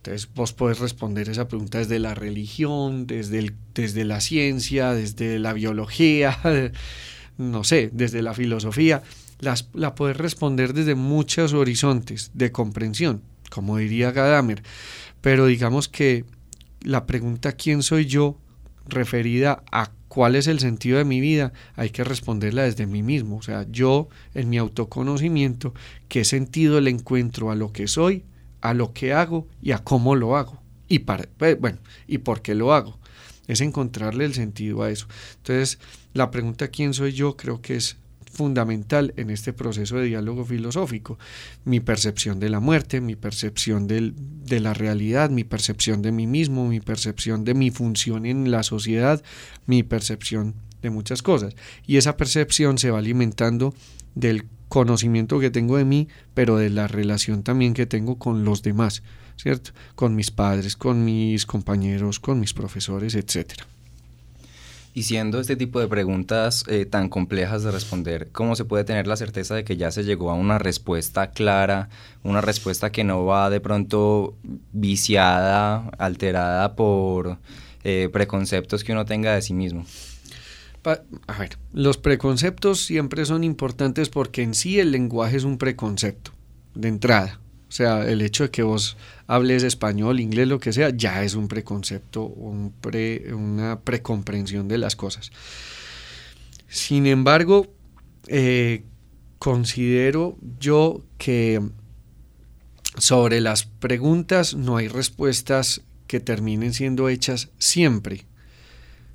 Entonces 0.00 0.30
vos 0.34 0.54
podés 0.54 0.78
responder 0.78 1.28
esa 1.28 1.46
pregunta 1.46 1.76
desde 1.76 1.98
la 1.98 2.14
religión, 2.14 3.06
desde, 3.06 3.52
desde 3.74 4.04
la 4.06 4.22
ciencia, 4.22 4.94
desde 4.94 5.38
la 5.38 5.52
biología, 5.52 6.38
no 7.36 7.64
sé, 7.64 7.90
desde 7.92 8.22
la 8.22 8.32
filosofía. 8.32 9.02
Las, 9.40 9.68
la 9.74 9.94
podés 9.94 10.16
responder 10.16 10.72
desde 10.72 10.94
muchos 10.94 11.52
horizontes 11.52 12.30
de 12.32 12.50
comprensión, 12.50 13.20
como 13.50 13.76
diría 13.76 14.10
Gadamer. 14.10 14.62
Pero 15.20 15.44
digamos 15.44 15.86
que 15.88 16.24
la 16.80 17.04
pregunta 17.04 17.52
¿quién 17.52 17.82
soy 17.82 18.06
yo? 18.06 18.38
referida 18.86 19.62
a 19.70 19.90
cuál 20.08 20.34
es 20.34 20.46
el 20.46 20.60
sentido 20.60 20.96
de 20.96 21.04
mi 21.04 21.20
vida, 21.20 21.52
hay 21.76 21.90
que 21.90 22.04
responderla 22.04 22.62
desde 22.62 22.86
mí 22.86 23.02
mismo. 23.02 23.36
O 23.36 23.42
sea, 23.42 23.66
yo 23.70 24.08
en 24.34 24.48
mi 24.48 24.56
autoconocimiento, 24.56 25.74
¿qué 26.08 26.24
sentido 26.24 26.80
le 26.80 26.90
encuentro 26.90 27.50
a 27.50 27.54
lo 27.54 27.70
que 27.70 27.86
soy, 27.86 28.24
a 28.60 28.74
lo 28.74 28.92
que 28.92 29.12
hago 29.12 29.46
y 29.62 29.72
a 29.72 29.78
cómo 29.78 30.14
lo 30.14 30.36
hago? 30.36 30.60
Y, 30.88 31.00
para, 31.00 31.24
pues, 31.36 31.58
bueno, 31.58 31.78
¿y 32.06 32.18
por 32.18 32.42
qué 32.42 32.54
lo 32.54 32.72
hago? 32.72 32.98
Es 33.46 33.60
encontrarle 33.60 34.24
el 34.24 34.34
sentido 34.34 34.82
a 34.82 34.90
eso. 34.90 35.06
Entonces, 35.36 35.78
la 36.12 36.30
pregunta 36.30 36.68
¿quién 36.68 36.94
soy 36.94 37.12
yo? 37.12 37.36
creo 37.36 37.60
que 37.60 37.76
es 37.76 37.96
fundamental 38.32 39.12
en 39.16 39.30
este 39.30 39.52
proceso 39.52 39.96
de 39.96 40.06
diálogo 40.06 40.44
filosófico. 40.44 41.18
Mi 41.64 41.80
percepción 41.80 42.38
de 42.38 42.48
la 42.48 42.60
muerte, 42.60 43.00
mi 43.00 43.16
percepción 43.16 43.86
del, 43.86 44.14
de 44.16 44.60
la 44.60 44.72
realidad, 44.72 45.30
mi 45.30 45.44
percepción 45.44 46.00
de 46.00 46.12
mí 46.12 46.26
mismo, 46.26 46.66
mi 46.66 46.80
percepción 46.80 47.44
de 47.44 47.54
mi 47.54 47.70
función 47.70 48.26
en 48.26 48.50
la 48.50 48.62
sociedad, 48.62 49.22
mi 49.66 49.82
percepción 49.82 50.54
de 50.82 50.90
muchas 50.90 51.22
cosas. 51.22 51.54
Y 51.86 51.96
esa 51.96 52.16
percepción 52.16 52.78
se 52.78 52.90
va 52.90 52.98
alimentando 52.98 53.74
del 54.14 54.46
conocimiento 54.68 55.40
que 55.40 55.50
tengo 55.50 55.76
de 55.76 55.84
mí, 55.84 56.08
pero 56.32 56.56
de 56.56 56.70
la 56.70 56.86
relación 56.86 57.42
también 57.42 57.74
que 57.74 57.86
tengo 57.86 58.18
con 58.18 58.44
los 58.44 58.62
demás, 58.62 59.02
¿cierto? 59.36 59.72
Con 59.96 60.14
mis 60.14 60.30
padres, 60.30 60.76
con 60.76 61.04
mis 61.04 61.44
compañeros, 61.44 62.20
con 62.20 62.38
mis 62.38 62.54
profesores, 62.54 63.14
etcétera. 63.14 63.66
Y 64.92 65.04
siendo 65.04 65.38
este 65.38 65.54
tipo 65.54 65.78
de 65.78 65.86
preguntas 65.86 66.64
eh, 66.68 66.84
tan 66.84 67.08
complejas 67.08 67.62
de 67.62 67.70
responder, 67.70 68.28
¿cómo 68.32 68.56
se 68.56 68.64
puede 68.64 68.82
tener 68.82 69.06
la 69.06 69.16
certeza 69.16 69.54
de 69.54 69.62
que 69.62 69.76
ya 69.76 69.92
se 69.92 70.02
llegó 70.02 70.30
a 70.30 70.34
una 70.34 70.58
respuesta 70.58 71.30
clara, 71.30 71.88
una 72.24 72.40
respuesta 72.40 72.90
que 72.90 73.04
no 73.04 73.24
va 73.24 73.50
de 73.50 73.60
pronto 73.60 74.36
viciada, 74.72 75.90
alterada 75.98 76.74
por 76.74 77.38
eh, 77.84 78.08
preconceptos 78.12 78.82
que 78.82 78.92
uno 78.92 79.04
tenga 79.04 79.34
de 79.34 79.42
sí 79.42 79.54
mismo? 79.54 79.84
A 80.84 81.38
ver, 81.38 81.58
los 81.72 81.98
preconceptos 81.98 82.80
siempre 82.84 83.24
son 83.24 83.44
importantes 83.44 84.08
porque 84.08 84.42
en 84.42 84.54
sí 84.54 84.80
el 84.80 84.92
lenguaje 84.92 85.36
es 85.36 85.44
un 85.44 85.58
preconcepto 85.58 86.32
de 86.74 86.88
entrada. 86.88 87.40
O 87.68 87.72
sea, 87.72 88.08
el 88.08 88.20
hecho 88.22 88.44
de 88.44 88.50
que 88.50 88.62
vos 88.62 88.96
hables 89.28 89.62
español, 89.62 90.18
inglés, 90.18 90.48
lo 90.48 90.58
que 90.58 90.72
sea, 90.72 90.90
ya 90.90 91.22
es 91.22 91.34
un 91.34 91.46
preconcepto, 91.46 92.24
un 92.24 92.72
pre, 92.72 93.32
una 93.32 93.78
precomprensión 93.80 94.66
de 94.66 94.78
las 94.78 94.96
cosas. 94.96 95.30
Sin 96.66 97.06
embargo, 97.06 97.72
eh, 98.26 98.84
considero 99.38 100.36
yo 100.58 101.04
que 101.16 101.60
sobre 102.98 103.40
las 103.40 103.64
preguntas 103.64 104.54
no 104.54 104.76
hay 104.76 104.88
respuestas 104.88 105.82
que 106.08 106.18
terminen 106.18 106.74
siendo 106.74 107.08
hechas 107.08 107.50
siempre. 107.58 108.26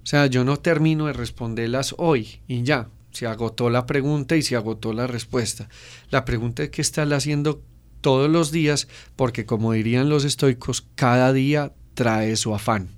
O 0.06 0.08
sea, 0.08 0.28
yo 0.28 0.46
no 0.46 0.58
termino 0.58 1.08
de 1.08 1.14
responderlas 1.14 1.96
hoy 1.98 2.40
y 2.48 2.62
ya. 2.62 2.90
Se 3.10 3.26
agotó 3.26 3.72
la 3.72 3.88
pregunta 3.88 4.36
y 4.36 4.44
se 4.44 4.56
agotó 4.56 4.94
la 4.94 5.08
respuesta. 5.08 5.68
La 6.12 6.26
pregunta 6.26 6.62
es 6.62 6.70
qué 6.70 6.84
estás 6.84 7.12
haciendo 7.12 7.64
todos 8.02 8.30
los 8.30 8.52
días, 8.52 8.88
porque 9.16 9.48
como 9.48 9.74
dirían 9.74 10.08
los 10.08 10.24
estoicos, 10.24 10.86
cada 10.94 11.34
día 11.34 11.74
trae 11.96 12.36
su 12.36 12.54
afán. 12.54 12.90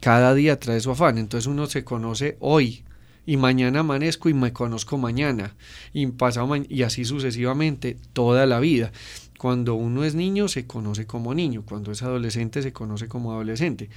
Cada 0.00 0.34
día 0.34 0.60
trae 0.60 0.80
su 0.80 0.90
afán. 0.90 1.16
Entonces 1.16 1.46
uno 1.46 1.64
se 1.68 1.84
conoce 1.84 2.36
hoy 2.38 2.84
y 3.24 3.38
mañana 3.38 3.80
amanezco 3.80 4.28
y 4.28 4.34
me 4.34 4.52
conozco 4.52 4.98
mañana 4.98 5.56
y 5.94 6.06
pasado 6.08 6.54
y 6.68 6.82
así 6.82 7.06
sucesivamente 7.06 7.96
toda 8.12 8.44
la 8.44 8.60
vida. 8.60 8.92
Cuando 9.38 9.74
uno 9.74 10.04
es 10.04 10.14
niño 10.14 10.48
se 10.48 10.66
conoce 10.66 11.06
como 11.06 11.32
niño, 11.32 11.64
cuando 11.64 11.92
es 11.92 12.02
adolescente 12.02 12.60
se 12.60 12.74
conoce 12.74 13.08
como 13.08 13.32
adolescente. 13.32 13.88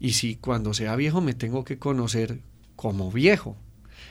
Y 0.00 0.12
si 0.12 0.36
cuando 0.36 0.74
sea 0.74 0.96
viejo 0.96 1.20
me 1.20 1.34
tengo 1.34 1.64
que 1.64 1.78
conocer 1.78 2.40
como 2.76 3.10
viejo. 3.10 3.56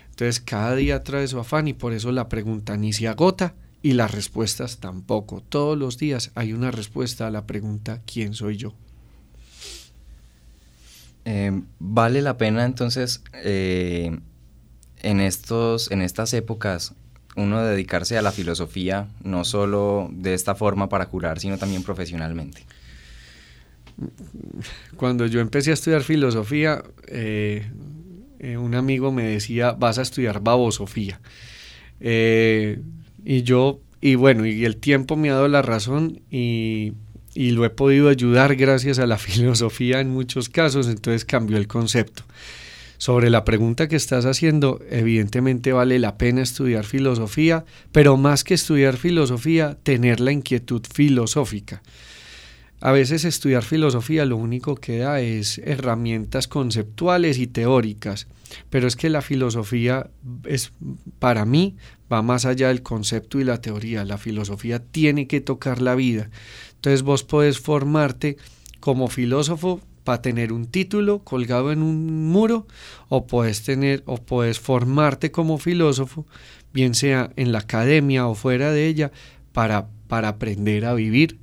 Entonces 0.10 0.40
cada 0.40 0.76
día 0.76 1.04
trae 1.04 1.28
su 1.28 1.40
afán 1.40 1.68
y 1.68 1.74
por 1.74 1.94
eso 1.94 2.12
la 2.12 2.28
pregunta 2.28 2.76
ni 2.76 2.92
se 2.92 3.08
agota 3.08 3.54
y 3.82 3.94
las 3.94 4.12
respuestas 4.12 4.80
tampoco. 4.80 5.42
Todos 5.42 5.78
los 5.78 5.98
días 5.98 6.32
hay 6.36 6.54
una 6.54 6.72
respuesta 6.72 7.28
a 7.28 7.32
la 7.32 7.46
pregunta 7.46 8.02
¿quién 8.06 8.34
soy 8.34 8.58
yo? 8.58 8.74
Eh, 11.26 11.62
vale 11.80 12.22
la 12.22 12.38
pena 12.38 12.66
entonces 12.66 13.22
eh, 13.34 14.18
en, 15.02 15.20
estos, 15.20 15.92
en 15.92 16.02
estas 16.02 16.34
épocas 16.34 16.94
uno 17.38 17.62
dedicarse 17.62 18.18
a 18.18 18.22
la 18.22 18.32
filosofía, 18.32 19.08
no 19.24 19.46
solo 19.46 20.10
de 20.12 20.34
esta 20.34 20.56
forma 20.56 20.90
para 20.90 21.06
curar, 21.06 21.40
sino 21.40 21.58
también 21.58 21.84
profesionalmente. 21.84 22.66
Cuando 24.96 25.26
yo 25.26 25.40
empecé 25.40 25.72
a 25.72 25.74
estudiar 25.74 26.04
filosofía, 26.04 26.84
eh, 27.08 27.66
un 28.60 28.76
amigo 28.76 29.12
me 29.12 29.24
decía, 29.24 29.72
vas 29.72 29.98
a 29.98 30.04
estudiar 30.04 30.42
babosofía. 30.42 31.20
Y 32.00 33.42
yo, 33.44 33.82
y 34.00 34.16
bueno, 34.16 34.46
y 34.46 34.66
el 34.66 34.78
tiempo 34.78 35.16
me 35.16 35.30
ha 35.30 35.34
dado 35.34 35.48
la 35.48 35.62
razón 35.62 36.22
y, 36.30 36.94
y 37.38 37.52
lo 37.52 37.66
he 37.66 37.70
podido 37.70 38.10
ayudar 38.10 38.56
gracias 38.56 38.98
a 38.98 39.06
la 39.06 39.18
filosofía 39.20 40.00
en 40.00 40.10
muchos 40.10 40.50
casos, 40.50 40.88
entonces 40.88 41.24
cambió 41.24 41.58
el 41.58 41.68
concepto. 41.68 42.24
Sobre 42.98 43.30
la 43.30 43.46
pregunta 43.46 43.88
que 43.88 43.96
estás 43.96 44.26
haciendo, 44.26 44.82
evidentemente 44.90 45.72
vale 45.72 46.00
la 46.00 46.18
pena 46.18 46.42
estudiar 46.42 46.84
filosofía, 46.84 47.64
pero 47.92 48.18
más 48.18 48.44
que 48.44 48.56
estudiar 48.56 48.98
filosofía, 48.98 49.78
tener 49.84 50.20
la 50.20 50.32
inquietud 50.32 50.82
filosófica. 50.92 51.84
A 52.80 52.92
veces 52.92 53.26
estudiar 53.26 53.64
filosofía 53.64 54.26
lo 54.26 54.38
único 54.38 54.76
que 54.76 55.00
da 55.00 55.20
es 55.20 55.58
herramientas 55.60 56.48
conceptuales 56.48 57.40
y 57.40 57.48
teóricas, 57.48 58.28
pero 58.70 58.88
es 58.88 58.96
que 58.96 59.10
la 59.10 59.22
filosofía 59.22 60.12
es 60.46 60.72
para 61.18 61.46
mí 61.46 61.76
va 62.12 62.22
más 62.22 62.46
allá 62.46 62.68
del 62.68 62.84
concepto 62.84 63.40
y 63.40 63.44
la 63.44 63.62
teoría. 63.62 64.06
La 64.06 64.20
filosofía 64.20 64.80
tiene 64.80 65.28
que 65.28 65.42
tocar 65.42 65.82
la 65.82 65.96
vida. 65.96 66.30
Entonces 66.76 67.02
vos 67.02 67.24
podés 67.24 67.60
formarte 67.60 68.38
como 68.80 69.08
filósofo 69.08 69.82
para 70.04 70.22
tener 70.22 70.54
un 70.54 70.68
título 70.68 71.20
colgado 71.24 71.72
en 71.72 71.82
un 71.82 72.28
muro 72.28 72.68
o 73.10 73.26
puedes 73.26 73.64
tener 73.64 74.04
o 74.06 74.18
puedes 74.18 74.60
formarte 74.60 75.32
como 75.32 75.58
filósofo, 75.58 76.28
bien 76.74 76.94
sea 76.94 77.32
en 77.38 77.52
la 77.52 77.60
academia 77.60 78.28
o 78.28 78.36
fuera 78.36 78.72
de 78.72 78.88
ella, 78.88 79.12
para, 79.52 79.88
para 80.08 80.28
aprender 80.30 80.86
a 80.86 80.94
vivir 80.94 81.40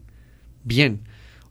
bien 0.62 1.02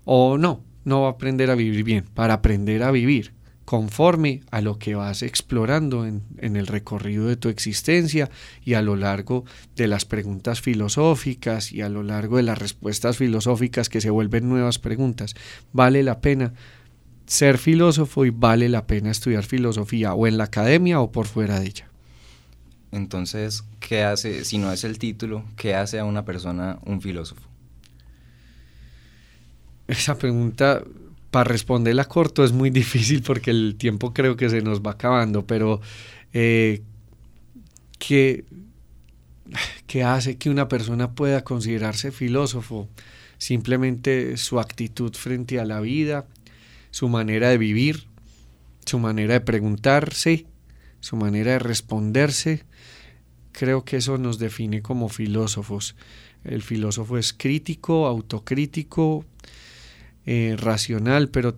o 0.05 0.37
no, 0.37 0.63
no 0.85 1.01
va 1.01 1.07
a 1.07 1.11
aprender 1.11 1.49
a 1.49 1.55
vivir 1.55 1.83
bien, 1.83 2.05
para 2.13 2.35
aprender 2.35 2.83
a 2.83 2.91
vivir 2.91 3.33
conforme 3.65 4.41
a 4.51 4.61
lo 4.61 4.77
que 4.77 4.95
vas 4.95 5.23
explorando 5.23 6.05
en, 6.05 6.21
el 6.37 6.67
recorrido 6.67 7.27
de 7.27 7.37
tu 7.37 7.49
existencia 7.49 8.29
y 8.63 8.73
a 8.73 8.81
lo 8.81 8.95
largo 8.95 9.45
de 9.75 9.87
las 9.87 10.05
preguntas 10.05 10.61
filosóficas 10.61 11.71
y 11.71 11.81
a 11.81 11.89
lo 11.89 12.03
largo 12.03 12.37
de 12.37 12.43
las 12.43 12.57
respuestas 12.57 13.17
filosóficas 13.17 13.89
que 13.89 14.01
se 14.01 14.09
vuelven 14.09 14.49
nuevas 14.49 14.79
preguntas. 14.79 15.35
Vale 15.71 16.03
la 16.03 16.19
pena 16.19 16.53
ser 17.25 17.57
filósofo 17.57 18.25
y 18.25 18.31
vale 18.31 18.67
la 18.67 18.85
pena 18.85 19.11
estudiar 19.11 19.45
filosofía 19.45 20.13
o 20.13 20.27
en 20.27 20.37
la 20.37 20.45
academia 20.45 20.99
o 20.99 21.11
por 21.11 21.25
fuera 21.25 21.59
de 21.59 21.67
ella. 21.67 21.87
Entonces, 22.91 23.63
¿qué 23.79 24.03
hace, 24.03 24.45
si 24.45 24.59
no 24.59 24.71
es 24.71 24.83
el 24.83 24.99
título, 24.99 25.43
qué 25.55 25.73
hace 25.73 25.99
a 25.99 26.05
una 26.05 26.25
persona 26.25 26.77
un 26.85 27.01
filósofo? 27.01 27.52
Esa 29.87 30.17
pregunta, 30.17 30.83
para 31.33 31.45
responderla 31.45 32.05
corto, 32.05 32.43
es 32.43 32.51
muy 32.51 32.69
difícil 32.69 33.23
porque 33.23 33.49
el 33.49 33.75
tiempo 33.77 34.13
creo 34.13 34.37
que 34.37 34.49
se 34.49 34.61
nos 34.61 34.81
va 34.81 34.91
acabando, 34.91 35.47
pero 35.47 35.81
eh, 36.31 36.83
¿qué, 37.97 38.45
¿qué 39.87 40.03
hace 40.03 40.37
que 40.37 40.49
una 40.51 40.67
persona 40.67 41.11
pueda 41.11 41.43
considerarse 41.43 42.11
filósofo? 42.11 42.87
Simplemente 43.39 44.37
su 44.37 44.59
actitud 44.59 45.13
frente 45.13 45.59
a 45.59 45.65
la 45.65 45.79
vida, 45.79 46.27
su 46.91 47.09
manera 47.09 47.49
de 47.49 47.57
vivir, 47.57 48.05
su 48.85 48.99
manera 48.99 49.33
de 49.33 49.41
preguntarse, 49.41 50.45
su 50.99 51.15
manera 51.15 51.53
de 51.53 51.59
responderse. 51.59 52.63
Creo 53.51 53.83
que 53.83 53.97
eso 53.97 54.19
nos 54.19 54.37
define 54.37 54.81
como 54.83 55.09
filósofos. 55.09 55.95
El 56.43 56.61
filósofo 56.61 57.17
es 57.17 57.33
crítico, 57.33 58.05
autocrítico, 58.05 59.25
eh, 60.25 60.55
racional, 60.57 61.29
pero 61.29 61.55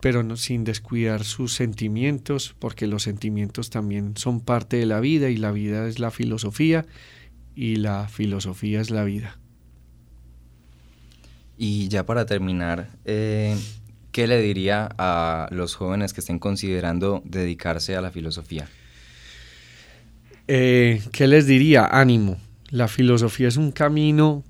pero 0.00 0.24
no, 0.24 0.36
sin 0.36 0.64
descuidar 0.64 1.22
sus 1.22 1.54
sentimientos, 1.54 2.56
porque 2.58 2.88
los 2.88 3.04
sentimientos 3.04 3.70
también 3.70 4.16
son 4.16 4.40
parte 4.40 4.76
de 4.76 4.86
la 4.86 4.98
vida 4.98 5.30
y 5.30 5.36
la 5.36 5.52
vida 5.52 5.86
es 5.86 6.00
la 6.00 6.10
filosofía 6.10 6.84
y 7.54 7.76
la 7.76 8.08
filosofía 8.08 8.80
es 8.80 8.90
la 8.90 9.04
vida. 9.04 9.38
Y 11.56 11.86
ya 11.86 12.04
para 12.04 12.26
terminar, 12.26 12.90
eh, 13.04 13.56
¿qué 14.10 14.26
le 14.26 14.42
diría 14.42 14.88
a 14.98 15.46
los 15.52 15.76
jóvenes 15.76 16.12
que 16.12 16.20
estén 16.20 16.40
considerando 16.40 17.22
dedicarse 17.24 17.94
a 17.94 18.00
la 18.00 18.10
filosofía? 18.10 18.68
Eh, 20.48 21.00
¿Qué 21.12 21.28
les 21.28 21.46
diría? 21.46 21.86
Ánimo. 21.86 22.38
La 22.70 22.88
filosofía 22.88 23.46
es 23.46 23.56
un 23.56 23.70
camino, 23.70 24.42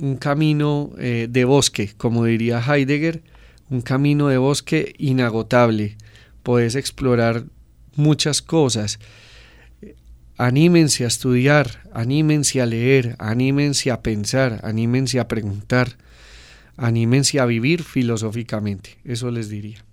un 0.00 0.16
camino 0.16 0.90
eh, 0.98 1.26
de 1.30 1.44
bosque, 1.44 1.92
como 1.96 2.24
diría 2.24 2.60
Heidegger, 2.60 3.22
un 3.68 3.82
camino 3.82 4.28
de 4.28 4.38
bosque 4.38 4.94
inagotable. 4.98 5.96
Puedes 6.42 6.74
explorar 6.74 7.44
muchas 7.94 8.42
cosas. 8.42 8.98
Anímense 10.36 11.04
a 11.04 11.08
estudiar, 11.08 11.82
anímense 11.92 12.60
a 12.60 12.66
leer, 12.66 13.14
anímense 13.18 13.90
a 13.90 14.00
pensar, 14.00 14.60
anímense 14.64 15.20
a 15.20 15.28
preguntar, 15.28 15.98
anímense 16.76 17.38
a 17.38 17.46
vivir 17.46 17.82
filosóficamente. 17.82 18.98
Eso 19.04 19.30
les 19.30 19.50
diría. 19.50 19.84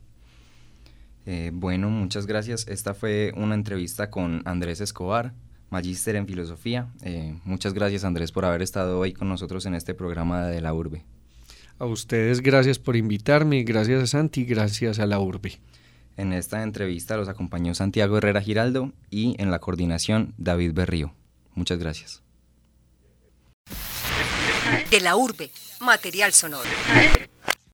Eh, 1.26 1.52
bueno, 1.54 1.90
muchas 1.90 2.26
gracias. 2.26 2.66
Esta 2.70 2.94
fue 2.94 3.34
una 3.36 3.56
entrevista 3.56 4.10
con 4.10 4.42
Andrés 4.46 4.80
Escobar, 4.80 5.34
magíster 5.70 6.16
en 6.16 6.28
filosofía. 6.28 6.88
Eh, 7.02 7.38
muchas 7.44 7.74
gracias 7.74 8.04
Andrés 8.04 8.32
por 8.32 8.46
haber 8.46 8.62
estado 8.62 9.00
hoy 9.00 9.14
con 9.14 9.30
nosotros 9.30 9.66
en 9.66 9.76
este 9.76 9.94
programa 9.94 10.48
de 10.48 10.62
la 10.62 10.74
urbe. 10.74 11.04
A 11.80 11.86
ustedes 11.86 12.42
gracias 12.42 12.80
por 12.80 12.96
invitarme, 12.96 13.64
gracias 13.64 14.02
a 14.02 14.08
Santi, 14.08 14.46
gracias 14.46 15.00
a 15.00 15.06
la 15.06 15.20
urbe. 15.20 15.60
En 16.16 16.34
esta 16.34 16.64
entrevista 16.64 17.16
los 17.16 17.30
acompañó 17.30 17.76
Santiago 17.76 18.18
Herrera 18.18 18.42
Giraldo 18.42 18.92
y 19.12 19.36
en 19.40 19.52
la 19.52 19.60
coordinación 19.60 20.34
David 20.38 20.74
Berrío. 20.74 21.14
Muchas 21.54 21.78
gracias. 21.78 22.24
De 24.90 25.00
la 25.00 25.16
urbe, 25.16 25.52
material 25.80 26.34
sonoro. 26.34 26.70